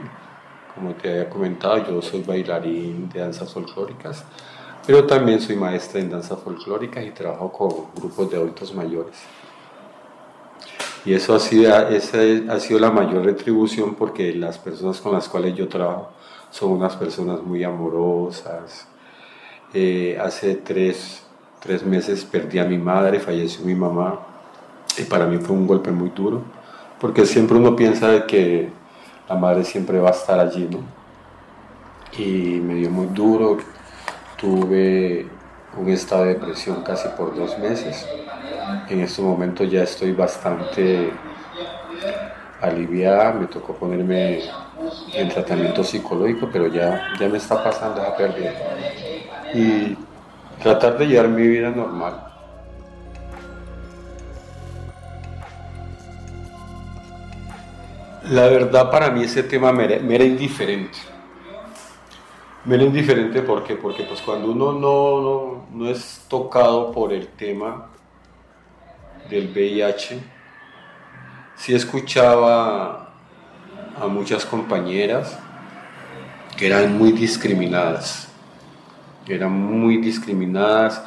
Como 0.74 0.94
te 0.94 1.10
había 1.10 1.30
comentado, 1.30 1.78
yo 1.86 2.00
soy 2.02 2.22
bailarín 2.22 3.08
de 3.08 3.20
danzas 3.20 3.52
folclóricas 3.52 4.24
pero 4.86 5.04
también 5.04 5.40
soy 5.40 5.56
maestra 5.56 6.00
en 6.00 6.10
danza 6.10 6.36
folclórica 6.36 7.02
y 7.02 7.10
trabajo 7.10 7.50
con 7.50 7.86
grupos 7.96 8.30
de 8.30 8.36
adultos 8.36 8.72
mayores. 8.72 9.16
Y 11.06 11.14
eso 11.14 11.34
ha 11.36 11.40
sido, 11.40 11.72
ha 11.74 12.60
sido 12.60 12.80
la 12.80 12.90
mayor 12.90 13.24
retribución 13.24 13.94
porque 13.94 14.34
las 14.34 14.58
personas 14.58 15.00
con 15.00 15.12
las 15.12 15.28
cuales 15.28 15.54
yo 15.54 15.68
trabajo 15.68 16.10
son 16.50 16.72
unas 16.72 16.96
personas 16.96 17.40
muy 17.42 17.62
amorosas. 17.62 18.88
Eh, 19.72 20.18
hace 20.20 20.56
tres, 20.56 21.22
tres 21.60 21.84
meses 21.84 22.24
perdí 22.24 22.58
a 22.58 22.64
mi 22.64 22.76
madre, 22.76 23.20
falleció 23.20 23.64
mi 23.64 23.74
mamá 23.74 24.18
y 24.98 25.02
para 25.04 25.26
mí 25.26 25.38
fue 25.38 25.54
un 25.54 25.66
golpe 25.66 25.90
muy 25.92 26.10
duro 26.10 26.42
porque 27.00 27.26
siempre 27.26 27.56
uno 27.56 27.76
piensa 27.76 28.08
de 28.08 28.26
que 28.26 28.68
la 29.28 29.36
madre 29.36 29.64
siempre 29.64 30.00
va 30.00 30.08
a 30.08 30.12
estar 30.12 30.40
allí, 30.40 30.68
¿no? 30.70 30.80
Y 32.18 32.60
me 32.60 32.74
dio 32.74 32.90
muy 32.90 33.06
duro, 33.08 33.58
tuve 34.36 35.28
un 35.76 35.88
estado 35.88 36.24
de 36.24 36.34
depresión 36.34 36.82
casi 36.82 37.08
por 37.10 37.36
dos 37.36 37.58
meses. 37.58 38.06
En 38.88 39.00
este 39.00 39.22
momento 39.22 39.64
ya 39.64 39.82
estoy 39.82 40.12
bastante 40.12 41.12
aliviada, 42.60 43.32
me 43.32 43.46
tocó 43.46 43.74
ponerme 43.74 44.42
en 45.12 45.28
tratamiento 45.28 45.84
psicológico, 45.84 46.48
pero 46.52 46.66
ya, 46.68 47.12
ya 47.18 47.28
me 47.28 47.38
está 47.38 47.62
pasando 47.62 48.00
esa 48.00 48.16
pérdida. 48.16 48.52
Y 49.54 49.96
tratar 50.62 50.98
de 50.98 51.06
llevar 51.06 51.28
mi 51.28 51.46
vida 51.46 51.70
normal. 51.70 52.22
La 58.30 58.46
verdad 58.46 58.90
para 58.90 59.10
mí 59.10 59.22
ese 59.22 59.44
tema 59.44 59.72
me 59.72 59.84
era 60.14 60.24
indiferente 60.24 60.98
me 62.66 62.74
era 62.74 62.84
indiferente 62.84 63.42
porque, 63.42 63.76
porque 63.76 64.02
pues 64.02 64.20
cuando 64.20 64.50
uno 64.50 64.72
no, 64.72 65.66
no, 65.72 65.88
es 65.88 66.24
tocado 66.28 66.90
por 66.90 67.12
el 67.12 67.28
tema 67.28 67.86
del 69.28 69.48
VIH, 69.54 70.18
sí 71.56 71.74
escuchaba 71.74 73.12
a 74.00 74.06
muchas 74.08 74.44
compañeras 74.44 75.38
que 76.56 76.66
eran 76.66 76.96
muy 76.96 77.12
discriminadas, 77.12 78.28
eran 79.26 79.52
muy 79.52 79.98
discriminadas, 79.98 81.02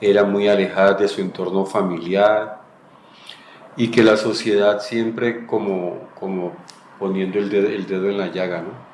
eran 0.00 0.30
muy 0.30 0.48
alejadas 0.48 0.98
de 0.98 1.08
su 1.08 1.20
entorno 1.20 1.64
familiar 1.64 2.60
y 3.76 3.88
que 3.90 4.02
la 4.02 4.16
sociedad 4.16 4.80
siempre 4.80 5.46
como, 5.46 6.08
como 6.18 6.52
poniendo 6.98 7.38
el 7.38 7.48
dedo, 7.48 8.10
en 8.10 8.18
la 8.18 8.28
llaga, 8.28 8.62
¿no? 8.62 8.90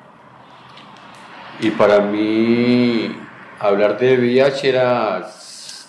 Y 1.59 1.71
para 1.71 1.99
mí 2.01 3.15
hablar 3.59 3.97
de 3.97 4.17
VIH 4.17 4.69
era, 4.69 5.27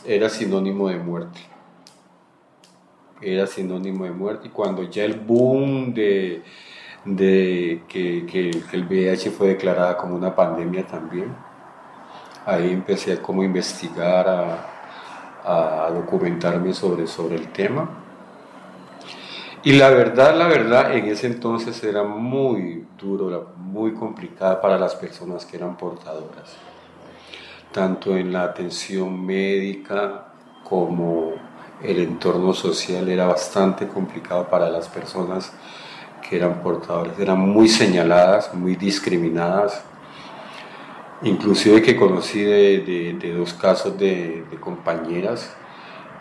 era 0.05 0.29
sinónimo 0.29 0.89
de 0.89 0.97
muerte. 0.97 1.58
Era 3.21 3.47
sinónimo 3.47 4.05
de 4.05 4.11
muerte. 4.11 4.49
Y 4.49 4.51
cuando 4.51 4.83
ya 4.85 5.05
el 5.05 5.21
boom 5.21 5.93
de, 5.95 6.43
de 7.05 7.83
que, 7.89 8.27
que, 8.27 8.51
el 8.73 8.85
VIH 8.85 9.31
fue 9.31 9.49
declarada 9.49 9.97
como 9.97 10.15
una 10.17 10.35
pandemia 10.35 10.87
también, 10.87 11.35
ahí 12.47 12.71
empecé 12.73 13.21
como 13.21 13.43
a 13.43 13.45
investigar, 13.45 14.29
a, 14.29 15.87
a 15.87 15.91
documentarme 15.91 16.73
sobre, 16.73 17.07
sobre 17.07 17.37
el 17.37 17.49
tema 17.53 18.05
y 19.65 19.73
la 19.73 19.91
verdad, 19.91 20.37
la 20.37 20.47
verdad, 20.47 20.95
en 20.95 21.07
ese 21.07 21.27
entonces 21.27 21.83
era 21.83 22.05
muy 22.05 22.87
duro, 22.97 23.55
muy 23.57 23.93
complicada 23.93 24.61
para 24.61 24.79
las 24.79 24.95
personas 24.95 25.45
que 25.45 25.57
eran 25.57 25.77
portadoras, 25.77 26.57
tanto 27.73 28.17
en 28.17 28.33
la 28.33 28.45
atención 28.45 29.27
médica 29.27 30.29
como 30.63 31.33
el 31.83 32.01
entorno 32.01 32.53
social 32.53 33.09
era 33.09 33.27
bastante 33.27 33.87
complicado 33.89 34.49
para 34.49 34.69
las 34.69 34.89
personas 34.89 35.53
que 36.29 36.37
eran 36.37 36.63
portadoras, 36.63 37.19
eran 37.19 37.41
muy 37.41 37.69
señaladas, 37.69 38.53
muy 38.55 38.77
discriminadas, 38.77 39.83
inclusive 41.23 41.83
que 41.83 41.97
conocí 41.97 42.43
de, 42.43 43.35
dos 43.37 43.55
casos 43.55 43.99
de 43.99 44.45
compañeras 44.61 45.57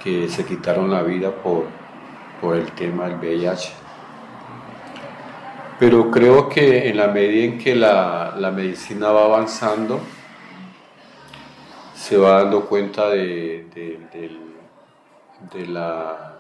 que 0.04 0.30
se 0.30 0.46
quitaron 0.46 0.92
la 0.92 1.02
vida 1.04 1.32
por 1.32 2.56
el 2.56 2.72
tema 2.72 3.08
del 3.08 3.16
VIH. 3.18 3.88
Pero 5.80 6.10
creo 6.10 6.50
que 6.50 6.90
en 6.90 6.98
la 6.98 7.08
medida 7.08 7.46
en 7.46 7.58
que 7.60 7.76
la, 7.76 8.52
medicina 8.56 9.12
va 9.12 9.26
avanzando, 9.26 10.00
se 11.96 12.18
va 12.18 12.44
dando 12.44 12.66
cuenta 12.66 13.10
de, 13.10 13.68
de, 15.54 15.68
la, 15.68 16.38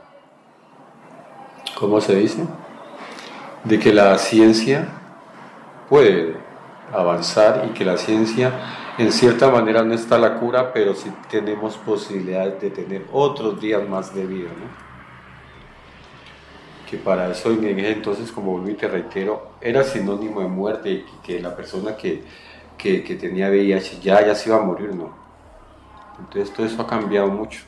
¿cómo 1.79 2.01
se 2.01 2.15
dice? 2.15 2.43
De 3.63 3.79
que 3.79 3.93
la 3.93 4.17
ciencia 4.17 4.87
puede 5.89 6.35
avanzar 6.93 7.65
y 7.69 7.73
que 7.73 7.85
la 7.85 7.97
ciencia 7.97 8.51
en 8.97 9.11
cierta 9.11 9.49
manera 9.49 9.83
no 9.83 9.93
está 9.93 10.17
la 10.17 10.39
cura, 10.39 10.73
pero 10.73 10.95
sí 10.95 11.11
tenemos 11.29 11.77
posibilidades 11.77 12.59
de 12.61 12.71
tener 12.71 13.05
otros 13.11 13.59
días 13.61 13.87
más 13.87 14.13
de 14.13 14.25
vida. 14.25 14.49
¿no? 14.49 14.87
que 16.89 16.97
para 16.97 17.29
eso 17.29 17.51
en 17.51 17.79
ese 17.79 17.91
entonces, 17.91 18.31
como 18.31 18.53
vuelvo 18.53 18.69
y 18.69 18.75
te 18.75 18.87
reitero, 18.87 19.51
era 19.59 19.83
sinónimo 19.83 20.39
de 20.39 20.47
muerte 20.47 20.89
y 20.89 21.05
que 21.21 21.41
la 21.41 21.53
persona 21.53 21.97
que, 21.97 22.23
que, 22.77 23.03
que, 23.03 23.15
tenía 23.15 23.49
VIH 23.49 23.99
ya, 23.99 24.25
ya 24.25 24.33
se 24.33 24.49
iba 24.49 24.57
a 24.57 24.61
morir, 24.61 24.95
¿no? 24.95 25.13
Entonces 26.17 26.53
todo 26.53 26.65
eso 26.65 26.81
ha 26.81 26.87
cambiado 26.87 27.27
mucho. 27.27 27.59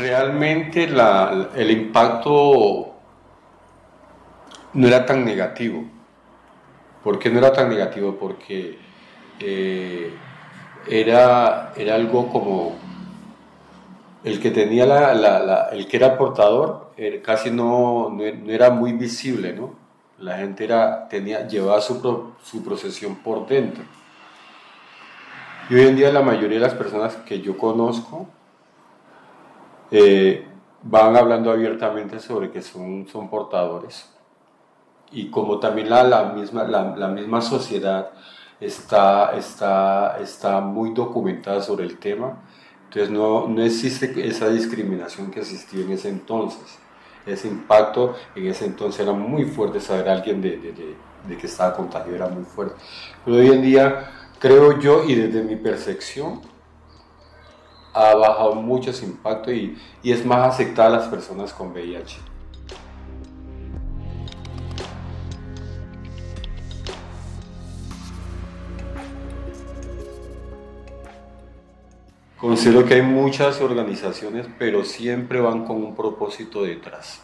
Realmente 0.00 0.84
el 0.84 1.70
impacto 1.70 2.94
no 4.72 4.86
era 4.86 5.04
tan 5.04 5.24
negativo 5.24 5.84
¿Por 7.02 7.18
qué 7.18 7.30
no 7.30 7.38
era 7.38 7.52
tan 7.52 7.70
negativo? 7.70 8.16
Porque 8.18 8.78
eh, 9.38 10.12
era, 10.86 11.72
era 11.76 11.94
algo 11.94 12.28
como 12.28 12.76
el 14.22 14.38
que 14.38 14.50
tenía 14.50 14.84
la, 14.84 15.68
el 15.72 15.86
que 15.86 15.96
era 15.96 16.18
portador 16.18 16.90
casi 17.22 17.50
no, 17.50 18.10
no, 18.10 18.22
era 18.22 18.68
muy 18.68 18.92
visible, 18.92 19.54
¿no? 19.54 19.74
La 20.18 20.36
gente 20.36 20.64
era, 20.64 21.08
tenía, 21.08 21.48
llevaba 21.48 21.80
su, 21.80 22.34
su 22.42 22.62
procesión 22.62 23.16
por 23.16 23.46
dentro. 23.46 23.82
Y 25.70 25.74
hoy 25.76 25.86
en 25.86 25.96
día 25.96 26.12
la 26.12 26.20
mayoría 26.20 26.58
de 26.58 26.66
las 26.66 26.74
personas 26.74 27.16
que 27.16 27.40
yo 27.40 27.56
conozco 27.56 28.28
eh, 29.90 30.46
van 30.82 31.16
hablando 31.16 31.50
abiertamente 31.50 32.20
sobre 32.20 32.50
que 32.50 32.62
son, 32.62 33.06
son 33.08 33.28
portadores 33.28 34.10
y 35.12 35.30
como 35.30 35.58
también 35.58 35.90
la, 35.90 36.04
la 36.04 36.24
misma, 36.32 36.64
la, 36.64 36.96
la, 36.96 37.08
misma 37.08 37.40
sociedad 37.40 38.10
está, 38.60 39.36
está, 39.36 40.18
está 40.20 40.60
muy 40.60 40.94
documentada 40.94 41.60
sobre 41.60 41.84
el 41.84 41.98
tema, 41.98 42.42
entonces 42.84 43.10
no, 43.10 43.48
no 43.48 43.62
existe 43.62 44.26
esa 44.26 44.48
discriminación 44.48 45.30
que 45.30 45.40
existía 45.40 45.84
en 45.84 45.92
ese 45.92 46.08
entonces. 46.08 46.78
Ese 47.26 47.48
impacto 47.48 48.16
en 48.34 48.46
ese 48.46 48.64
entonces 48.66 49.00
era 49.00 49.12
muy 49.12 49.44
fuerte, 49.44 49.80
saber 49.80 50.08
a 50.08 50.12
alguien 50.12 50.40
de, 50.40 50.56
de, 50.56 50.96
de, 51.28 51.36
que 51.36 51.46
estaba 51.46 51.76
contagiado 51.76 52.16
era 52.16 52.28
muy 52.28 52.44
fuerte. 52.44 52.76
Pero 53.24 53.36
hoy 53.36 53.48
en 53.48 53.62
día, 53.62 54.10
creo 54.38 54.78
yo, 54.80 55.04
y 55.04 55.14
desde 55.14 55.42
mi 55.42 55.56
percepción, 55.56 56.40
ha 57.92 58.14
bajado 58.14 58.54
mucho 58.54 58.90
ese 58.90 59.04
impacto 59.04 59.52
y, 59.52 59.76
y 60.02 60.12
es 60.12 60.24
más 60.24 60.54
aceptada 60.54 60.88
a 60.88 61.00
las 61.00 61.08
personas 61.08 61.52
con 61.52 61.72
VIH. 61.72 62.30
Considero 72.40 72.86
que 72.86 72.94
hay 72.94 73.02
muchas 73.02 73.60
organizaciones, 73.60 74.46
pero 74.58 74.82
siempre 74.82 75.42
van 75.42 75.66
con 75.66 75.76
un 75.84 75.94
propósito 75.94 76.62
detrás. 76.62 77.22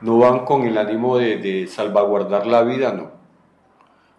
no 0.00 0.18
van 0.18 0.44
con 0.44 0.66
el 0.66 0.78
ánimo 0.78 1.16
de, 1.16 1.68
salvaguardar 1.68 2.44
la 2.46 2.62
vida, 2.62 2.92
no. 2.92 3.12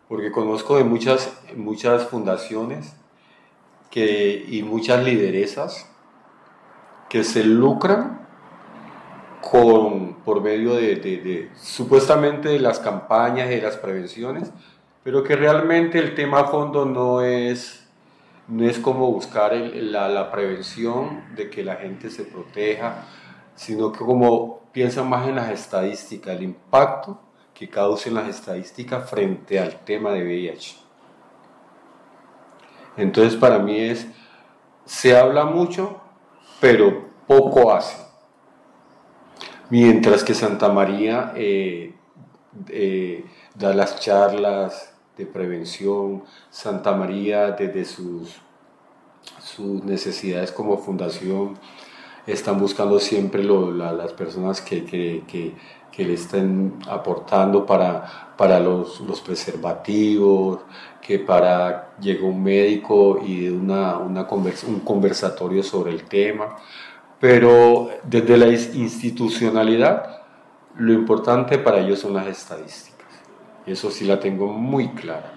Porque 0.08 0.32
conozco 0.32 0.78
de 0.78 0.86
muchas, 0.86 1.38
muchas 1.58 2.08
fundaciones 2.08 2.96
que, 3.92 4.46
y 4.48 4.64
muchas 4.64 5.04
lideresas 5.04 5.88
que 7.10 7.24
se 7.26 7.44
lucran 7.44 8.26
con, 9.42 10.14
por 10.24 10.42
medio 10.42 10.76
de, 10.76 11.52
supuestamente 11.62 12.50
de 12.50 12.60
las 12.60 12.80
campañas 12.80 13.48
y 13.48 13.56
de 13.56 13.62
las 13.62 13.76
prevenciones, 13.76 14.52
pero 15.04 15.24
que 15.24 15.36
realmente 15.36 16.00
el 16.00 16.16
tema 16.16 16.40
a 16.40 16.46
fondo 16.46 16.86
no 16.86 17.22
es, 17.22 17.86
no 18.48 18.66
es 18.66 18.80
como 18.80 19.12
buscar 19.12 19.54
la, 19.54 20.08
la, 20.08 20.32
prevención 20.32 21.36
de 21.36 21.50
que 21.50 21.64
la 21.64 21.76
gente 21.76 22.10
se 22.10 22.24
proteja, 22.24 23.08
sino 23.56 23.92
que 23.92 24.00
como 24.00 24.62
piensan 24.72 25.10
más 25.10 25.28
en 25.28 25.36
las 25.36 25.50
estadísticas, 25.50 26.38
el 26.38 26.44
impacto 26.44 27.20
que 27.54 27.68
causen 27.68 28.14
las 28.14 28.30
estadísticas 28.30 29.10
frente 29.10 29.60
al 29.60 29.84
tema 29.84 30.12
de 30.12 30.24
VIH. 30.24 30.81
Entonces 32.98 33.36
para 33.36 33.60
mí 33.60 33.80
es, 33.80 34.08
se 34.86 35.18
habla 35.18 35.46
mucho, 35.46 36.02
pero 36.60 37.10
poco 37.28 37.72
hace. 37.72 37.98
Mientras 39.70 40.24
que 40.24 40.34
Santa 40.34 40.70
María 40.70 41.32
eh, 41.36 41.96
eh, 42.68 43.26
da 43.56 43.74
las 43.74 44.00
charlas 44.00 44.94
de 45.18 45.26
prevención, 45.26 46.24
Santa 46.50 46.92
María 46.94 47.52
desde 47.52 47.86
sus, 47.86 48.42
sus 49.40 49.84
necesidades 49.84 50.52
como 50.52 50.78
fundación 50.78 51.58
están 52.28 52.60
buscando 52.60 53.00
siempre 53.00 53.44
las 53.44 54.14
personas 54.14 54.62
que, 54.62 54.84
que, 54.86 55.56
le 55.98 56.14
estén 56.14 56.80
aportando 56.88 57.66
para, 57.66 58.34
para 58.38 58.60
los, 58.60 59.02
los, 59.02 59.22
preservativos, 59.22 60.60
que 61.02 61.20
para 61.20 61.96
llegó 62.00 62.28
un 62.28 62.42
médico 62.42 63.20
y 63.24 63.50
una, 63.50 63.98
una 63.98 64.28
un 64.30 64.80
conversatorio 64.80 65.64
sobre 65.64 65.92
el 65.92 66.04
tema. 66.04 66.56
Pero 67.20 67.90
desde 68.04 68.38
la 68.38 68.48
institucionalidad, 68.48 70.22
lo 70.78 70.94
importante 70.94 71.58
para 71.58 71.80
ellos 71.80 72.00
son 72.00 72.14
las 72.14 72.28
estadísticas. 72.28 73.08
Eso 73.66 73.92
sí 73.92 74.06
la 74.06 74.20
tengo 74.20 74.48
muy 74.48 74.90
clara. 74.90 75.34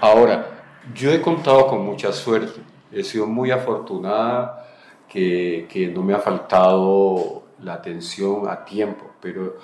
Ahora, 0.00 0.62
yo 0.94 1.10
he 1.10 1.20
contado 1.20 1.66
con 1.66 1.84
mucha 1.84 2.12
suerte. 2.12 2.60
He 2.92 3.04
sido 3.04 3.26
muy 3.26 3.50
afortunada 3.50 4.66
que, 5.08 5.66
que 5.70 5.88
no 5.88 6.02
me 6.02 6.14
ha 6.14 6.18
faltado 6.18 7.44
la 7.62 7.74
atención 7.74 8.48
a 8.48 8.64
tiempo, 8.64 9.09
pero 9.20 9.56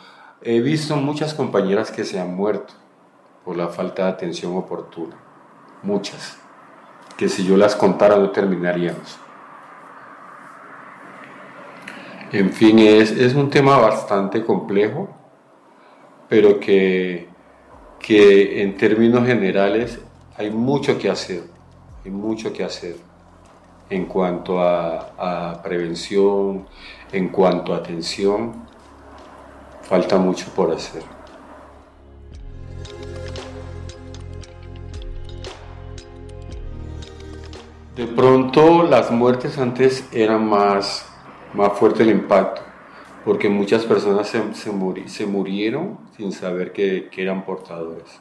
he 0.42 0.60
visto 0.60 0.96
muchas 0.96 1.34
compañeras 1.34 1.90
que 1.90 2.04
se 2.04 2.20
han 2.20 2.34
muerto 2.34 2.74
por 3.44 3.56
la 3.56 3.68
falta 3.68 4.04
de 4.04 4.10
atención 4.10 4.56
oportuna. 4.56 5.16
Muchas. 5.82 6.38
Que 7.16 7.28
si 7.28 7.46
yo 7.46 7.56
las 7.56 7.76
contara 7.76 8.16
no 8.16 8.30
terminaríamos. 8.30 9.18
En 12.32 12.52
fin, 12.52 12.78
es, 12.80 13.12
es 13.12 13.34
un 13.34 13.50
tema 13.50 13.78
bastante 13.78 14.44
complejo, 14.44 15.08
pero 16.28 16.58
que, 16.58 17.28
que 18.00 18.62
en 18.62 18.76
términos 18.76 19.24
generales 19.26 20.00
hay 20.36 20.50
mucho 20.50 20.98
que 20.98 21.08
hacer, 21.08 21.44
hay 22.04 22.10
mucho 22.10 22.52
que 22.52 22.64
hacer 22.64 22.96
en 23.88 24.06
cuanto 24.06 24.60
a, 24.60 25.52
a 25.52 25.62
prevención, 25.62 26.66
en 27.12 27.28
cuanto 27.28 27.72
a 27.72 27.76
atención, 27.76 28.66
falta 29.88 30.18
mucho 30.18 30.46
por 30.54 30.72
hacer. 30.72 31.02
De 37.96 38.06
pronto 38.06 38.82
las 38.82 39.10
muertes 39.10 39.56
antes 39.58 40.06
eran 40.12 40.46
más 40.46 41.06
más 41.56 41.72
fuerte 41.78 42.02
el 42.02 42.10
impacto, 42.10 42.60
porque 43.24 43.48
muchas 43.48 43.84
personas 43.84 44.28
se, 44.28 44.54
se, 44.54 45.26
murieron 45.26 45.98
sin 46.16 46.32
saber 46.32 46.72
que, 46.72 47.08
eran 47.16 47.44
portadores. 47.44 48.20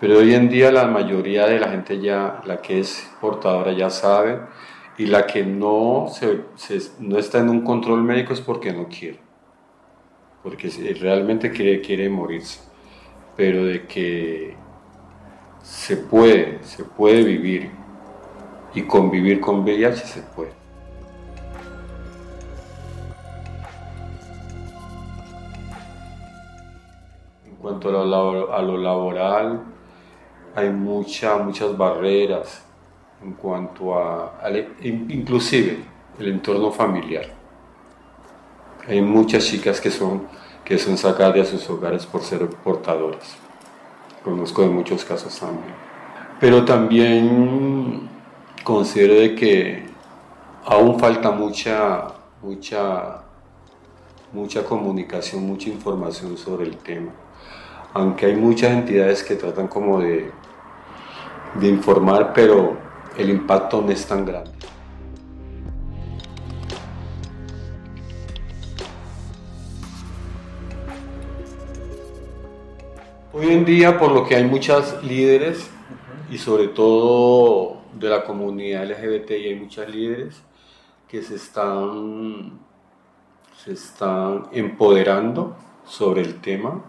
Pero 0.00 0.18
hoy 0.18 0.34
en 0.34 0.48
día 0.48 0.70
la 0.72 0.86
mayoría 0.86 1.46
de 1.46 1.58
la 1.58 1.68
gente 1.70 2.00
ya, 2.00 2.42
la 2.44 2.60
que 2.60 2.80
es 2.80 3.10
portadora 3.20 3.72
ya 3.72 3.88
sabe, 3.88 4.40
y 4.98 5.06
la 5.06 5.26
que 5.26 5.44
no, 5.44 6.08
se, 6.10 6.40
no 6.98 7.18
está 7.18 7.38
en 7.38 7.48
un 7.48 7.62
control 7.62 8.02
médico 8.02 8.32
es 8.32 8.40
porque 8.40 8.72
no 8.72 8.88
quiere, 8.88 9.20
porque 10.46 10.68
realmente 11.00 11.50
quiere, 11.50 11.80
quiere 11.80 12.08
morirse, 12.08 12.60
pero 13.36 13.64
de 13.64 13.84
que 13.84 14.54
se 15.60 15.96
puede, 15.96 16.62
se 16.62 16.84
puede 16.84 17.24
vivir 17.24 17.72
y 18.72 18.82
convivir 18.82 19.40
con 19.40 19.64
VIH 19.64 20.06
se 20.06 20.22
puede. 20.22 20.52
cuanto 27.60 27.88
a 27.88 28.04
lo, 28.04 28.54
a 28.54 28.62
lo 28.62 28.78
laboral, 28.78 29.64
hay 30.54 30.70
mucha, 30.70 31.38
muchas 31.38 31.76
barreras 31.76 32.64
en 33.20 33.32
cuanto 33.32 33.98
a, 33.98 34.40
inclusive 34.80 35.78
el 36.20 36.28
entorno 36.28 36.70
familiar. 36.70 37.35
Hay 38.88 39.00
muchas 39.00 39.44
chicas 39.44 39.80
que 39.80 39.90
son, 39.90 40.26
que 40.64 40.78
son 40.78 40.96
sacadas 40.96 41.34
de 41.34 41.44
sus 41.44 41.68
hogares 41.70 42.06
por 42.06 42.22
ser 42.22 42.46
portadoras. 42.48 43.36
Conozco 44.22 44.62
de 44.62 44.68
muchos 44.68 45.04
casos 45.04 45.38
también. 45.38 45.74
Pero 46.40 46.64
también 46.64 48.08
considero 48.64 49.14
de 49.14 49.34
que 49.34 49.86
aún 50.64 50.98
falta 50.98 51.30
mucha, 51.30 52.08
mucha, 52.42 53.22
mucha 54.32 54.64
comunicación, 54.64 55.46
mucha 55.46 55.68
información 55.68 56.36
sobre 56.36 56.64
el 56.64 56.76
tema 56.76 57.12
aunque 57.96 58.26
hay 58.26 58.36
muchas 58.36 58.72
entidades 58.72 59.22
que 59.22 59.36
tratan 59.36 59.68
como 59.68 60.00
de, 60.00 60.30
de 61.54 61.66
informar, 61.66 62.34
pero 62.34 62.76
el 63.16 63.30
impacto 63.30 63.80
no 63.80 63.90
es 63.90 64.06
tan 64.06 64.26
grande. 64.26 64.50
Hoy 73.38 73.52
en 73.52 73.66
día, 73.66 73.98
por 73.98 74.12
lo 74.12 74.26
que 74.26 74.34
hay 74.34 74.44
muchas 74.44 75.04
líderes, 75.04 75.68
y 76.30 76.38
sobre 76.38 76.68
todo 76.68 77.82
de 77.92 78.08
la 78.08 78.24
comunidad 78.24 78.86
LGBT, 78.86 79.32
y 79.32 79.48
hay 79.48 79.54
muchas 79.56 79.90
líderes 79.90 80.42
que 81.06 81.20
se 81.20 81.34
están, 81.34 82.58
se 83.62 83.74
están 83.74 84.46
empoderando 84.52 85.54
sobre 85.84 86.22
el 86.22 86.40
tema 86.40 86.82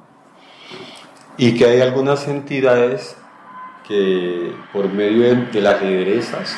y 1.35 1.53
que 1.57 1.65
hay 1.65 1.81
algunas 1.81 2.25
entidades 2.29 3.17
que 3.85 4.53
por 4.71 4.87
medio 4.87 5.23
de, 5.51 5.59
las 5.61 5.81
lideresas 5.81 6.57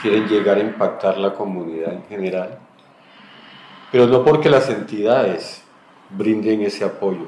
quieren 0.00 0.26
llegar 0.26 0.56
a 0.56 0.60
impactar 0.60 1.18
la 1.18 1.34
comunidad 1.34 1.92
en 1.92 2.04
general, 2.04 2.60
pero 3.90 4.06
no 4.06 4.24
porque 4.24 4.48
las 4.48 4.70
entidades 4.70 5.62
brinden 6.08 6.62
ese 6.62 6.86
apoyo, 6.86 7.26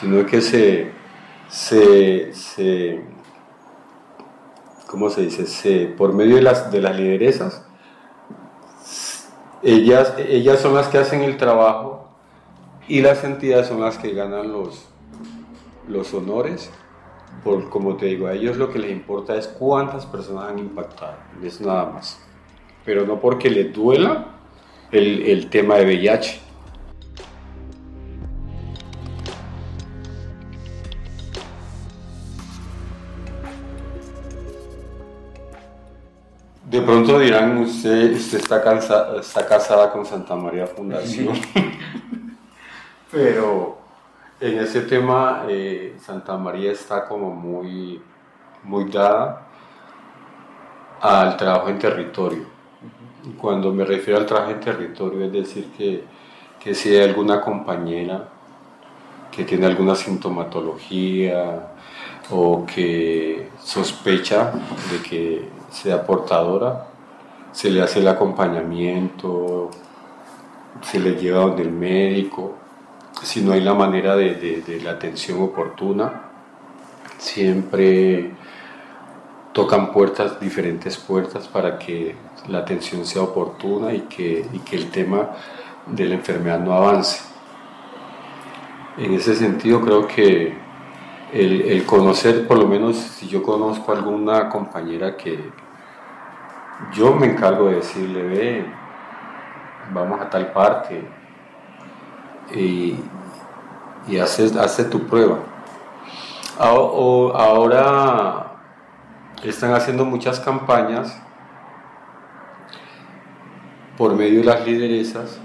sino 0.00 0.26
que 0.26 0.40
se, 0.40 0.90
se, 1.48 2.34
se 2.34 3.00
¿cómo 4.86 5.10
se 5.10 5.22
dice? 5.22 5.46
Se, 5.46 5.86
por 5.86 6.12
medio 6.12 6.36
de 6.36 6.42
las, 6.42 6.70
de 6.70 6.80
las 6.80 6.96
lideresas, 6.96 7.66
ellas, 9.62 10.14
ellas 10.18 10.60
son 10.60 10.74
las 10.74 10.88
que 10.88 10.98
hacen 10.98 11.22
el 11.22 11.36
trabajo 11.36 12.08
y 12.88 13.00
las 13.00 13.24
entidades 13.24 13.66
son 13.66 13.80
las 13.80 13.98
que 13.98 14.12
ganan 14.12 14.52
los, 14.52 14.86
los 15.88 16.12
honores, 16.14 16.70
por, 17.42 17.68
como 17.68 17.96
te 17.96 18.06
digo, 18.06 18.26
a 18.26 18.34
ellos 18.34 18.56
lo 18.56 18.70
que 18.72 18.78
les 18.78 18.90
importa 18.90 19.36
es 19.36 19.48
cuántas 19.48 20.06
personas 20.06 20.50
han 20.50 20.58
impactado, 20.58 21.16
es 21.42 21.60
nada 21.60 21.86
más. 21.86 22.20
Pero 22.84 23.04
no 23.04 23.20
porque 23.20 23.50
les 23.50 23.72
duela 23.72 24.26
el, 24.92 25.22
el 25.22 25.50
tema 25.50 25.76
de 25.76 25.86
VIH. 25.86 26.45
Dirán, 37.18 37.58
usted, 37.58 38.12
usted 38.14 38.38
está 38.38 39.46
casada 39.46 39.92
con 39.92 40.04
Santa 40.04 40.36
María 40.36 40.66
Fundación, 40.66 41.34
pero 43.10 43.78
en 44.38 44.58
ese 44.58 44.82
tema, 44.82 45.44
eh, 45.48 45.96
Santa 45.98 46.36
María 46.36 46.72
está 46.72 47.06
como 47.08 47.30
muy, 47.30 48.02
muy 48.64 48.84
dada 48.90 49.46
al 51.00 51.36
trabajo 51.36 51.70
en 51.70 51.78
territorio. 51.78 52.44
Cuando 53.40 53.72
me 53.72 53.84
refiero 53.84 54.20
al 54.20 54.26
trabajo 54.26 54.50
en 54.50 54.60
territorio, 54.60 55.24
es 55.24 55.32
decir, 55.32 55.72
que, 55.76 56.04
que 56.62 56.74
si 56.74 56.94
hay 56.94 57.08
alguna 57.08 57.40
compañera 57.40 58.28
que 59.32 59.44
tiene 59.44 59.66
alguna 59.66 59.94
sintomatología 59.94 61.68
o 62.30 62.66
que 62.66 63.48
sospecha 63.62 64.52
de 64.90 65.02
que 65.02 65.48
sea 65.70 66.04
portadora, 66.04 66.85
se 67.56 67.70
le 67.70 67.80
hace 67.80 68.00
el 68.00 68.08
acompañamiento, 68.08 69.70
se 70.82 71.00
le 71.00 71.14
lleva 71.14 71.40
donde 71.40 71.62
el 71.62 71.72
médico, 71.72 72.54
si 73.22 73.40
no 73.40 73.52
hay 73.52 73.62
la 73.62 73.72
manera 73.72 74.14
de, 74.14 74.78
la 74.84 74.90
atención 74.90 75.40
oportuna, 75.40 76.24
siempre 77.16 78.32
tocan 79.54 79.90
puertas, 79.90 80.38
diferentes 80.38 80.98
puertas 80.98 81.48
para 81.48 81.78
que 81.78 82.14
la 82.46 82.58
atención 82.58 83.06
sea 83.06 83.22
oportuna 83.22 83.94
y 83.94 84.00
que, 84.00 84.46
y 84.52 84.58
que 84.58 84.76
el 84.76 84.90
tema 84.90 85.30
de 85.86 86.04
la 86.04 86.16
enfermedad 86.16 86.60
no 86.60 86.74
avance. 86.74 87.22
En 88.98 89.14
ese 89.14 89.34
sentido 89.34 89.80
creo 89.80 90.06
que 90.06 90.58
el, 91.32 91.86
conocer, 91.86 92.46
por 92.46 92.58
lo 92.58 92.68
menos 92.68 92.96
si 92.98 93.28
yo 93.28 93.42
conozco 93.42 93.92
a 93.92 93.96
alguna 93.96 94.50
compañera 94.50 95.16
que 95.16 95.38
yo 96.92 97.14
me 97.14 97.26
encargo 97.26 97.68
de 97.68 97.76
decirle, 97.76 98.22
ve, 98.22 98.66
vamos 99.92 100.20
a 100.20 100.28
tal 100.28 100.52
parte 100.52 101.06
y, 102.54 102.96
y 104.08 104.18
hace, 104.18 104.84
tu 104.84 105.06
prueba. 105.06 105.38
Ahora 106.58 108.52
están 109.42 109.74
haciendo 109.74 110.04
muchas 110.04 110.40
campañas 110.40 111.20
por 113.96 114.14
medio 114.14 114.40
de 114.40 114.46
las 114.46 114.66
lideresas 114.66 115.40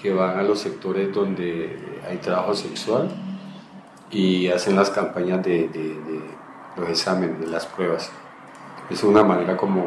que 0.00 0.12
van 0.12 0.38
a 0.38 0.42
los 0.42 0.60
sectores 0.60 1.12
donde 1.12 2.00
hay 2.08 2.18
trabajo 2.18 2.54
sexual 2.54 3.08
y 4.10 4.48
hacen 4.48 4.76
las 4.76 4.90
campañas 4.90 5.42
de, 5.42 5.70
los 6.76 6.88
exámenes, 6.88 7.40
de 7.40 7.46
las 7.48 7.66
pruebas. 7.66 8.10
Es 8.90 9.02
una 9.02 9.24
manera 9.24 9.56
como 9.56 9.86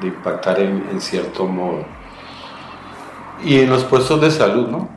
de 0.00 0.08
impactar 0.08 0.60
en, 0.60 1.00
cierto 1.00 1.46
modo. 1.46 1.84
Y 3.44 3.60
en 3.60 3.70
los 3.70 3.84
puestos 3.84 4.20
de 4.20 4.30
salud, 4.30 4.68
¿no? 4.68 4.88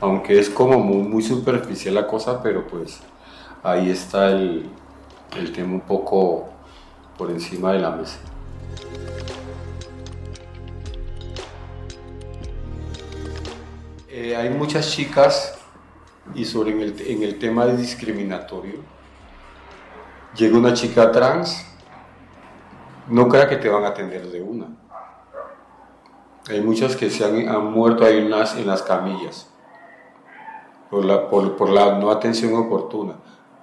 Aunque 0.00 0.38
es 0.38 0.48
como 0.48 0.78
muy, 0.78 1.22
superficial 1.22 1.94
la 1.94 2.06
cosa, 2.06 2.42
pero 2.42 2.66
pues 2.66 3.00
ahí 3.62 3.90
está 3.90 4.30
el, 4.30 4.70
el 5.36 5.52
tema 5.52 5.74
un 5.74 5.80
poco 5.80 6.48
por 7.18 7.30
encima 7.30 7.72
de 7.72 7.80
la 7.80 7.90
mesa. 7.90 8.18
Eh, 14.08 14.34
hay 14.36 14.50
muchas 14.50 14.90
chicas, 14.90 15.58
y 16.34 16.44
sobre 16.44 16.72
en 16.72 16.80
el, 16.80 17.00
en 17.00 17.22
el 17.22 17.38
tema 17.38 17.66
discriminatorio, 17.66 18.80
llega 20.36 20.56
una 20.56 20.74
chica 20.74 21.10
trans, 21.10 21.66
no 23.10 23.28
crea 23.28 23.48
que 23.48 23.56
te 23.56 23.68
van 23.68 23.84
a 23.84 23.88
atender 23.88 24.28
de 24.28 24.40
una. 24.40 24.66
Hay 26.48 26.60
muchas 26.60 26.96
que 26.96 27.10
se 27.10 27.24
han, 27.24 27.72
muerto 27.72 28.04
ahí 28.04 28.18
en 28.18 28.30
las, 28.30 28.56
en 28.56 28.66
las 28.66 28.82
camillas 28.82 29.48
por 30.90 31.04
la, 31.04 31.28
por, 31.28 31.56
por 31.56 31.70
la 31.70 31.98
no 31.98 32.10
atención 32.10 32.54
oportuna, 32.54 33.14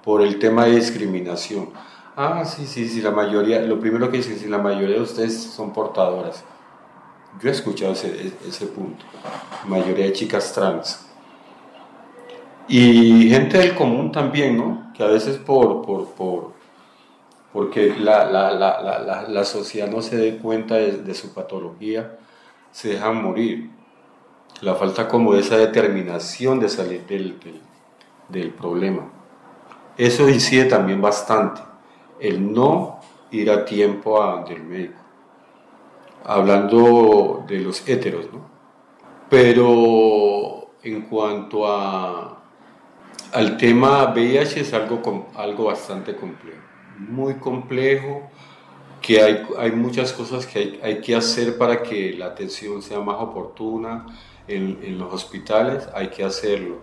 por 0.02 0.22
el 0.22 0.38
tema 0.38 0.64
de 0.64 0.76
discriminación. 0.76 1.70
Ah, 2.16 2.44
sí, 2.44 2.66
sí, 2.66 2.88
sí, 2.88 3.00
la 3.00 3.10
mayoría, 3.10 3.60
lo 3.60 3.78
primero 3.78 4.10
que 4.10 4.18
dicen, 4.18 4.38
si 4.38 4.48
la 4.48 4.58
mayoría 4.58 4.96
de 4.96 5.02
ustedes 5.02 5.40
son 5.40 5.72
portadoras. 5.72 6.44
Yo 7.40 7.48
he 7.48 7.52
escuchado 7.52 7.92
ese, 7.92 8.32
ese 8.46 8.66
punto. 8.66 9.04
Mayoría 9.66 10.06
de 10.06 10.12
chicas 10.12 10.52
trans. 10.52 11.06
Y 12.66 13.28
gente 13.30 13.58
del 13.58 13.74
común 13.74 14.10
también, 14.10 14.56
¿no? 14.56 14.92
Que 14.94 15.04
a 15.04 15.06
veces 15.06 15.38
por, 15.38 15.82
por, 15.84 16.08
por 16.08 16.57
porque 17.52 17.94
la, 17.98 18.24
la, 18.24 18.52
la, 18.52 19.24
la, 19.28 19.44
sociedad 19.44 19.88
no 19.88 20.02
se 20.02 20.16
dé 20.16 20.36
cuenta 20.38 20.76
de, 20.76 21.14
su 21.14 21.32
patología, 21.32 22.18
se 22.70 22.90
dejan 22.90 23.22
morir. 23.22 23.70
La 24.60 24.74
falta 24.74 25.08
como 25.08 25.34
esa 25.34 25.56
determinación 25.56 26.60
de 26.60 26.68
salir 26.68 27.06
del, 27.06 27.38
del, 27.40 27.60
del 28.28 28.50
problema. 28.50 29.10
Eso 29.96 30.28
incide 30.28 30.64
también 30.64 31.00
bastante. 31.00 31.60
El 32.20 32.52
no 32.52 33.00
ir 33.30 33.50
a 33.50 33.64
tiempo 33.64 34.22
a 34.22 34.32
donde 34.32 34.54
el 34.54 34.64
médico 34.64 35.08
hablando 36.28 37.44
de 37.48 37.60
los 37.60 37.88
héteros, 37.88 38.26
¿no? 38.30 38.40
Pero 39.30 40.72
en 40.82 41.02
cuanto 41.02 41.66
a, 41.66 42.38
al 43.32 43.56
tema 43.56 44.12
VIH 44.12 44.60
es 44.60 44.74
algo, 44.74 45.26
algo 45.34 45.64
bastante 45.64 46.14
complejo, 46.14 46.60
muy 46.98 47.34
complejo, 47.34 48.28
que 49.00 49.22
hay, 49.22 49.46
hay 49.58 49.72
muchas 49.72 50.12
cosas 50.12 50.46
que 50.46 50.58
hay, 50.58 50.80
hay, 50.82 51.00
que 51.00 51.14
hacer 51.14 51.56
para 51.56 51.82
que 51.82 52.12
la 52.12 52.26
atención 52.26 52.82
sea 52.82 53.00
más 53.00 53.16
oportuna 53.20 54.06
en, 54.46 54.78
en 54.82 54.98
los 54.98 55.12
hospitales, 55.12 55.88
hay 55.94 56.08
que 56.08 56.24
hacerlo, 56.24 56.78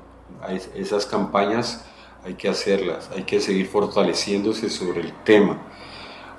esas 0.75 1.05
campañas 1.05 1.85
hay 2.23 2.33
que 2.35 2.47
hacerlas, 2.47 3.09
hay 3.15 3.23
que 3.23 3.39
seguir 3.39 3.67
fortaleciéndose 3.67 4.69
sobre 4.69 5.01
el 5.01 5.13
tema 5.23 5.61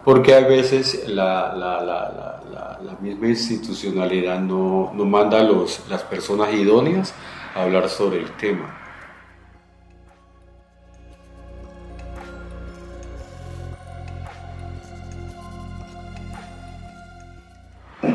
porque 0.07 0.37
a 0.37 0.41
veces 0.41 1.09
la, 1.09 1.53
la, 1.53 1.83
la, 1.83 2.79
la 2.81 2.97
misma 3.01 3.27
institucionalidad 3.27 4.39
no, 4.39 4.93
no 4.95 5.05
manda 5.05 5.41
a 5.41 5.43
los, 5.43 5.83
las 5.89 6.05
personas 6.05 6.55
idóneas 6.55 7.12
a 7.57 7.65
hablar 7.65 7.89
sobre 7.89 8.21
el 8.21 8.31
tema. 8.37 8.76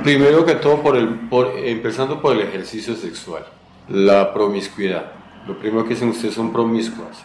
Primero 0.04 0.46
que 0.46 0.56
todo, 0.56 0.82
por 0.82 0.98
el, 0.98 1.08
por, 1.30 1.52
empezando 1.58 2.22
por 2.22 2.34
el 2.36 2.42
ejercicio 2.42 2.96
sexual, 2.96 3.46
la 3.88 4.34
promiscuidad. 4.34 5.12
Lo 5.48 5.58
primero 5.60 5.84
que 5.84 5.96
dicen 5.96 6.10
ustedes 6.10 6.36
son 6.36 6.52
promiscuas 6.52 7.24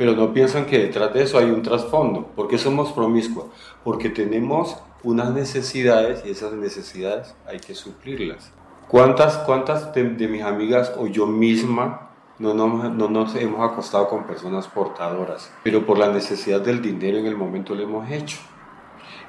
pero 0.00 0.16
no 0.16 0.32
piensan 0.32 0.64
que 0.64 0.78
detrás 0.78 1.12
de 1.12 1.24
eso 1.24 1.36
hay 1.36 1.50
un 1.50 1.60
trasfondo. 1.60 2.28
¿Por 2.28 2.48
qué 2.48 2.56
somos 2.56 2.90
promiscuos? 2.90 3.48
Porque 3.84 4.08
tenemos 4.08 4.78
unas 5.02 5.30
necesidades 5.34 6.22
y 6.24 6.30
esas 6.30 6.54
necesidades 6.54 7.34
hay 7.46 7.60
que 7.60 7.74
suplirlas. 7.74 8.50
¿Cuántas, 8.88 9.36
cuántas 9.36 9.92
de, 9.92 10.04
mis 10.04 10.42
amigas 10.42 10.94
o 10.96 11.06
yo 11.06 11.26
misma 11.26 12.12
no, 12.38 12.54
no, 12.54 12.88
no, 12.88 13.10
nos 13.10 13.34
hemos 13.34 13.60
acostado 13.60 14.08
con 14.08 14.26
personas 14.26 14.68
portadoras? 14.68 15.52
Pero 15.64 15.84
por 15.84 15.98
la 15.98 16.10
necesidad 16.10 16.62
del 16.62 16.80
dinero 16.80 17.18
en 17.18 17.26
el 17.26 17.36
momento 17.36 17.74
lo 17.74 17.82
hemos 17.82 18.10
hecho. 18.10 18.38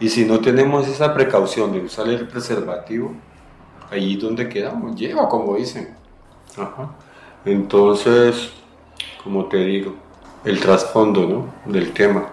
Y 0.01 0.09
si 0.09 0.25
no 0.25 0.39
tenemos 0.39 0.87
esa 0.87 1.13
precaución 1.13 1.71
de 1.71 1.79
usar 1.79 2.07
el 2.09 2.27
preservativo, 2.27 3.13
allí 3.91 4.15
donde 4.15 4.49
quedamos, 4.49 4.95
lleva 4.95 5.29
como 5.29 5.55
dicen. 5.55 5.95
Entonces, 7.45 8.51
como 9.23 9.45
te 9.45 9.57
digo, 9.57 9.93
el 10.43 10.59
trasfondo 10.59 11.27
¿no? 11.27 11.71
del 11.71 11.93
tema 11.93 12.29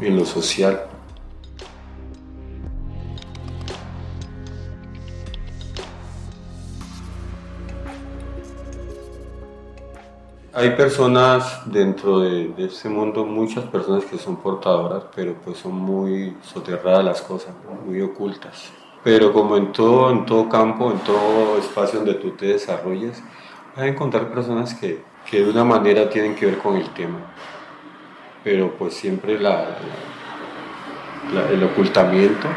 en 0.00 0.16
lo 0.16 0.24
social. 0.24 0.87
Hay 10.58 10.70
personas 10.70 11.62
dentro 11.66 12.20
de, 12.20 12.48
de, 12.48 12.64
este 12.66 12.88
mundo, 12.88 13.24
muchas 13.24 13.64
personas 13.64 14.04
que 14.04 14.18
son 14.18 14.36
portadoras, 14.36 15.04
pero 15.14 15.34
pues 15.44 15.58
son 15.58 15.74
muy 15.74 16.36
soterradas 16.42 17.04
las 17.04 17.22
cosas, 17.22 17.54
muy 17.86 18.00
ocultas. 18.00 18.72
Pero 19.04 19.32
como 19.32 19.56
en 19.56 19.72
todo, 19.72 20.10
en 20.10 20.26
todo 20.26 20.48
campo, 20.48 20.90
en 20.90 20.98
todo 20.98 21.58
espacio 21.58 22.00
donde 22.00 22.14
tú 22.14 22.32
te 22.32 22.46
desarrolles, 22.46 23.22
vas 23.76 23.84
a 23.84 23.86
encontrar 23.86 24.30
personas 24.30 24.74
que 24.74 25.02
que 25.30 25.44
de 25.44 25.50
una 25.50 25.64
manera 25.64 26.08
tienen 26.08 26.34
que 26.34 26.46
ver 26.46 26.58
con 26.58 26.76
el 26.76 26.88
tema, 26.90 27.18
pero 28.42 28.72
pues 28.78 28.94
siempre 28.94 29.38
la, 29.38 29.76
el 31.50 31.62
ocultamiento 31.64 32.48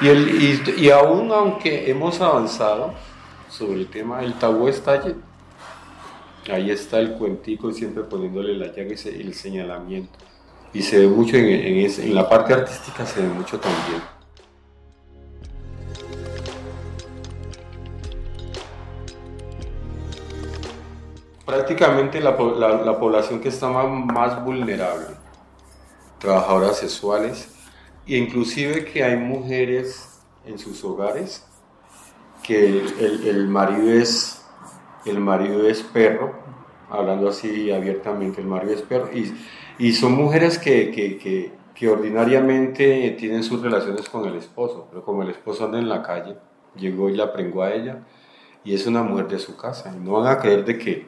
y, 0.00 0.08
el, 0.08 0.78
y, 0.78 0.90
aún 0.90 1.30
aunque 1.30 1.90
hemos 1.90 2.20
avanzado 2.20 2.94
sobre 3.48 3.74
el 3.74 3.86
tema, 3.86 4.22
el 4.22 4.34
tabú 4.34 4.66
está 4.68 4.92
allí. 4.92 5.14
Ahí 6.48 6.70
está 6.70 7.00
el 7.00 7.12
cuentico 7.14 7.72
siempre 7.72 8.04
poniéndole 8.04 8.56
la 8.56 8.68
llaga 8.68 8.94
y 8.94 9.20
el 9.20 9.34
señalamiento. 9.34 10.18
Y 10.72 10.82
se 10.82 11.00
ve 11.00 11.08
mucho 11.08 11.36
en, 11.36 11.46
en 11.46 12.14
la 12.14 12.28
parte 12.28 12.54
artística, 12.54 13.04
se 13.04 13.20
ve 13.20 13.28
mucho 13.28 13.58
también. 13.58 14.00
prácticamente 21.50 22.20
la, 22.20 22.36
población 22.36 23.40
que 23.40 23.48
está 23.48 23.68
más, 23.68 24.44
vulnerable, 24.44 25.06
trabajadoras 26.18 26.78
sexuales, 26.78 27.48
e 28.06 28.16
inclusive 28.16 28.84
que 28.84 29.02
hay 29.02 29.16
mujeres 29.16 30.08
en 30.46 30.58
sus 30.58 30.82
hogares 30.84 31.44
que 32.42 32.84
el, 33.24 33.48
marido 33.48 33.92
es 33.92 34.39
el 35.04 35.20
marido 35.20 35.66
es 35.66 35.82
perro, 35.82 36.34
hablando 36.90 37.28
así 37.28 37.70
abiertamente, 37.70 38.40
el 38.40 38.46
marido 38.46 38.74
es 38.74 38.82
perro, 38.82 39.08
y, 39.12 39.32
y 39.78 39.92
son 39.92 40.12
mujeres 40.12 40.58
que, 40.58 40.90
que, 40.90 41.18
que, 41.18 41.52
que, 41.74 41.88
ordinariamente 41.88 43.16
tienen 43.18 43.42
sus 43.42 43.62
relaciones 43.62 44.08
con 44.08 44.26
el 44.26 44.36
esposo, 44.36 44.86
pero 44.90 45.04
como 45.04 45.22
el 45.22 45.30
esposo 45.30 45.64
anda 45.64 45.78
en 45.78 45.88
la 45.88 46.02
calle, 46.02 46.36
llegó 46.76 47.08
y 47.08 47.16
la 47.16 47.32
prengó 47.32 47.62
a 47.62 47.72
ella, 47.72 48.02
y 48.64 48.74
es 48.74 48.86
una 48.86 49.02
mujer 49.02 49.28
de 49.28 49.38
su 49.38 49.56
casa, 49.56 49.92
y 49.96 50.00
no 50.00 50.12
van 50.12 50.26
a 50.26 50.38
creer 50.38 50.64
de 50.64 50.78
que, 50.78 51.06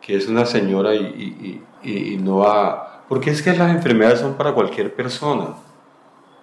que 0.00 0.16
es 0.16 0.28
una 0.28 0.46
señora 0.46 0.94
y, 0.94 1.62
y, 1.82 2.12
y, 2.14 2.16
no 2.16 2.38
va... 2.38 3.04
Porque 3.08 3.30
es 3.30 3.42
que 3.42 3.52
las 3.52 3.70
enfermedades 3.70 4.20
son 4.20 4.34
para 4.34 4.54
cualquier 4.54 4.94
persona, 4.94 5.56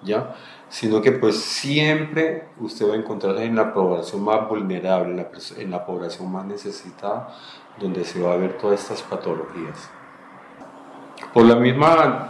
¿ya? 0.03 0.35
Sino 0.69 1.01
que 1.01 1.13
pues 1.13 1.37
siempre 1.37 2.49
usted 2.59 2.89
va 2.89 2.93
a 2.93 2.97
encontrar 2.97 3.37
en 3.37 3.55
la 3.55 3.73
población 3.73 4.23
más 4.23 4.47
vulnerable, 4.49 5.11
en 5.11 5.17
la, 5.17 5.29
en 5.57 5.71
la 5.71 5.85
población 5.85 6.31
más 6.31 6.45
necesitada, 6.45 7.29
donde 7.79 8.03
se 8.03 8.21
va 8.21 8.33
a 8.33 8.37
ver 8.37 8.57
todas 8.57 8.81
estas 8.81 9.01
patologías. 9.01 9.89
Por 11.33 11.45
la 11.45 11.55
misma, 11.55 12.29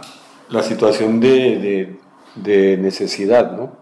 la 0.50 0.62
situación 0.62 1.20
de, 1.20 1.98
de, 2.34 2.76
necesidad, 2.76 3.52
¿no? 3.52 3.72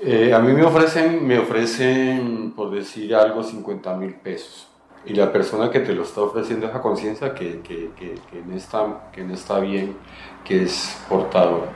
Eh, 0.00 0.34
a 0.34 0.40
mí 0.40 0.52
me 0.52 0.64
ofrecen, 0.64 1.26
me 1.26 1.38
ofrecen, 1.38 2.52
por 2.52 2.70
decir 2.70 3.14
algo, 3.14 3.42
50 3.42 3.96
mil 3.96 4.14
pesos. 4.14 4.68
Y 5.06 5.14
la 5.14 5.32
persona 5.32 5.70
que 5.70 5.80
te 5.80 5.94
lo 5.94 6.02
está 6.02 6.20
ofreciendo 6.20 6.66
esa 6.66 6.82
conciencia 6.82 7.32
que, 7.32 7.60
que, 7.60 7.90
que, 7.96 8.16
que, 8.30 8.42
no 8.44 9.00
que 9.12 9.24
no 9.24 9.34
está 9.34 9.60
bien, 9.60 9.96
que 10.44 10.64
es 10.64 11.00
portador. 11.08 11.68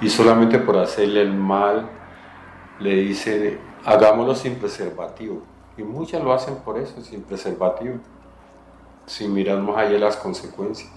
Y 0.00 0.10
solamente 0.10 0.58
por 0.58 0.76
hacerle 0.78 1.22
el 1.22 1.32
mal, 1.32 1.88
le 2.80 2.94
dice, 2.96 3.58
hagámoslo 3.84 4.34
sin 4.34 4.56
preservativo. 4.56 5.42
Y 5.76 5.82
muchas 5.82 6.22
lo 6.22 6.32
hacen 6.32 6.56
por 6.56 6.78
eso, 6.78 7.00
sin 7.02 7.22
preservativo 7.22 7.98
sin 9.06 9.32
mirar 9.32 9.58
más 9.62 9.78
allá 9.78 9.98
las 9.98 10.16
consecuencias, 10.16 10.90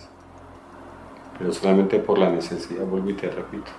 pero 1.38 1.53
solamente 1.53 1.99
por 1.99 2.17
la 2.17 2.29
necesidad, 2.29 2.85
vuelvo 2.85 3.12
y 3.12 3.13
te 3.13 3.29
repito. 3.29 3.71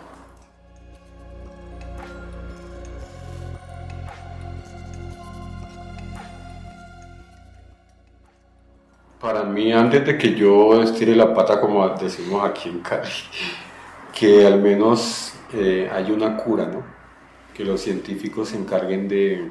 Para 9.21 9.43
mí, 9.43 9.71
antes 9.71 10.07
de 10.07 10.17
que 10.17 10.35
yo 10.35 10.81
estire 10.83 11.15
la 11.15 11.35
pata, 11.35 11.61
como 11.61 11.87
decimos 11.91 12.43
aquí 12.49 12.71
en 12.71 12.81
Cali, 12.81 13.11
que 14.21 14.47
al 14.47 14.61
menos 14.61 15.33
eh, 15.55 15.91
hay 15.91 16.13
una 16.13 16.37
cura, 16.37 16.67
¿no? 16.67 16.83
Que 17.55 17.65
los 17.65 17.81
científicos 17.81 18.51
se 18.51 18.59
encarguen 18.59 19.09
de, 19.09 19.51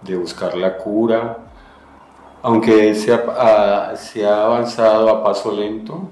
de 0.00 0.16
buscar 0.16 0.56
la 0.56 0.78
cura, 0.78 1.50
aunque 2.40 2.94
se 2.94 3.12
ha, 3.12 3.94
se 3.94 4.26
ha 4.26 4.46
avanzado 4.46 5.10
a 5.10 5.22
paso 5.22 5.52
lento, 5.52 6.08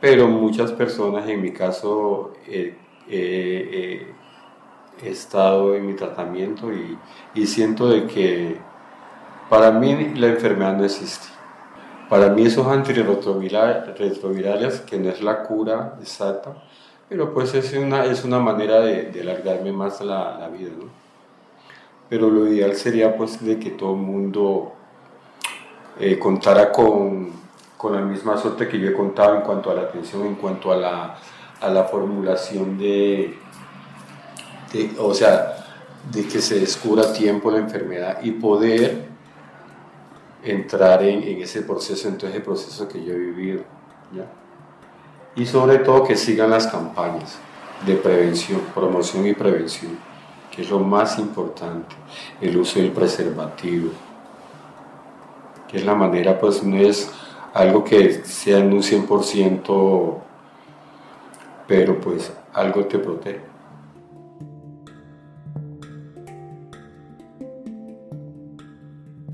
pero 0.00 0.26
muchas 0.26 0.72
personas, 0.72 1.28
en 1.28 1.42
mi 1.42 1.52
caso, 1.52 2.32
he 2.46 2.74
estado 5.02 5.74
en 5.74 5.86
mi 5.86 5.92
tratamiento 5.92 6.72
y, 6.72 6.96
y, 7.34 7.46
siento 7.46 7.90
de 7.90 8.06
que 8.06 8.56
para 9.50 9.70
mí 9.70 10.14
la 10.14 10.28
enfermedad 10.28 10.78
no 10.78 10.86
existe. 10.86 11.26
Para 12.08 12.30
mí 12.30 12.46
esos 12.46 12.66
antirretrovirales, 12.66 14.80
que 14.80 14.98
no 14.98 15.10
es 15.10 15.22
la 15.22 15.42
cura 15.42 15.98
exacta, 16.00 16.54
pero 17.08 17.32
pues 17.32 17.54
es 17.54 17.72
una, 17.74 18.04
es 18.04 18.24
una 18.24 18.38
manera 18.38 18.80
de, 18.80 19.04
de 19.04 19.20
alargarme 19.20 19.72
más 19.72 20.00
la, 20.00 20.38
la 20.38 20.48
vida, 20.48 20.70
¿no? 20.76 20.86
Pero 22.08 22.30
lo 22.30 22.46
ideal 22.48 22.74
sería 22.76 23.16
pues 23.16 23.44
de 23.44 23.58
que 23.58 23.70
todo 23.70 23.92
el 23.94 24.00
mundo 24.00 24.72
eh, 25.98 26.18
contara 26.18 26.70
con, 26.70 27.32
con, 27.76 27.94
la 27.94 28.00
misma 28.00 28.36
suerte 28.36 28.68
que 28.68 28.78
yo 28.78 28.90
he 28.90 28.92
contado 28.92 29.36
en 29.36 29.42
cuanto 29.42 29.70
a 29.70 29.74
la 29.74 29.82
atención, 29.82 30.24
en 30.26 30.36
cuanto 30.36 30.72
a 30.72 30.76
la, 30.76 31.18
a 31.60 31.68
la 31.68 31.84
formulación 31.84 32.78
de, 32.78 33.36
de, 34.72 34.90
o 34.98 35.12
sea, 35.14 35.56
de 36.12 36.26
que 36.28 36.40
se 36.40 36.60
descubra 36.60 37.04
a 37.04 37.12
tiempo 37.12 37.50
la 37.50 37.58
enfermedad 37.58 38.18
y 38.22 38.32
poder 38.32 39.06
entrar 40.44 41.02
en, 41.02 41.24
en 41.24 41.42
ese 41.42 41.62
proceso, 41.62 42.08
en 42.08 42.18
todo 42.18 42.30
ese 42.30 42.40
proceso 42.40 42.86
que 42.86 43.04
yo 43.04 43.14
he 43.14 43.18
vivido. 43.18 43.62
¿ya? 44.14 44.26
Y 45.36 45.44
sobre 45.44 45.78
todo 45.80 46.04
que 46.04 46.16
sigan 46.16 46.50
las 46.50 46.66
campañas 46.66 47.38
de 47.84 47.94
prevención, 47.96 48.62
promoción 48.74 49.26
y 49.26 49.34
prevención, 49.34 49.98
que 50.50 50.62
es 50.62 50.70
lo 50.70 50.78
más 50.78 51.18
importante, 51.18 51.94
el 52.40 52.56
uso 52.56 52.80
del 52.80 52.90
preservativo, 52.90 53.90
que 55.68 55.76
es 55.76 55.84
la 55.84 55.94
manera, 55.94 56.38
pues 56.38 56.62
no 56.62 56.76
es 56.76 57.10
algo 57.52 57.84
que 57.84 58.24
sea 58.24 58.58
en 58.58 58.72
un 58.72 58.82
100%, 58.82 60.18
pero 61.66 62.00
pues 62.00 62.32
algo 62.54 62.86
te 62.86 62.98
protege. 62.98 63.40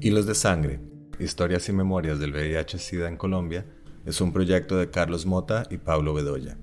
Hilos 0.01 0.27
de 0.27 0.35
Sangre, 0.35 0.81
Historias 1.21 1.69
y 1.69 1.73
Memorias 1.73 2.19
del 2.19 2.33
VIH-Sida 2.33 3.07
en 3.07 3.17
Colombia, 3.17 3.65
es 4.05 4.21
un 4.21 4.33
proyecto 4.33 4.77
de 4.77 4.91
Carlos 4.91 5.27
Mota 5.27 5.65
y 5.71 5.79
Pablo 5.79 6.15
Bedoya. 6.15 6.57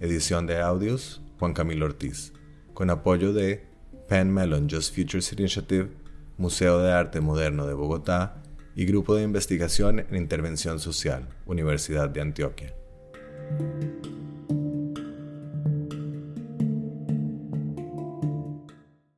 Edición 0.00 0.46
de 0.46 0.60
audios, 0.60 1.22
Juan 1.38 1.54
Camilo 1.54 1.86
Ortiz. 1.86 2.32
Con 2.74 2.90
apoyo 2.90 3.32
de 3.32 3.64
Penn 4.08 4.32
Mellon 4.32 4.68
Just 4.68 4.94
Futures 4.94 5.32
Initiative, 5.32 5.90
Museo 6.36 6.80
de 6.80 6.92
Arte 6.92 7.20
Moderno 7.20 7.66
de 7.66 7.74
Bogotá 7.74 8.42
y 8.74 8.86
Grupo 8.86 9.14
de 9.14 9.22
Investigación 9.22 10.00
en 10.00 10.16
Intervención 10.16 10.80
Social, 10.80 11.28
Universidad 11.46 12.08
de 12.08 12.20
Antioquia. 12.22 12.74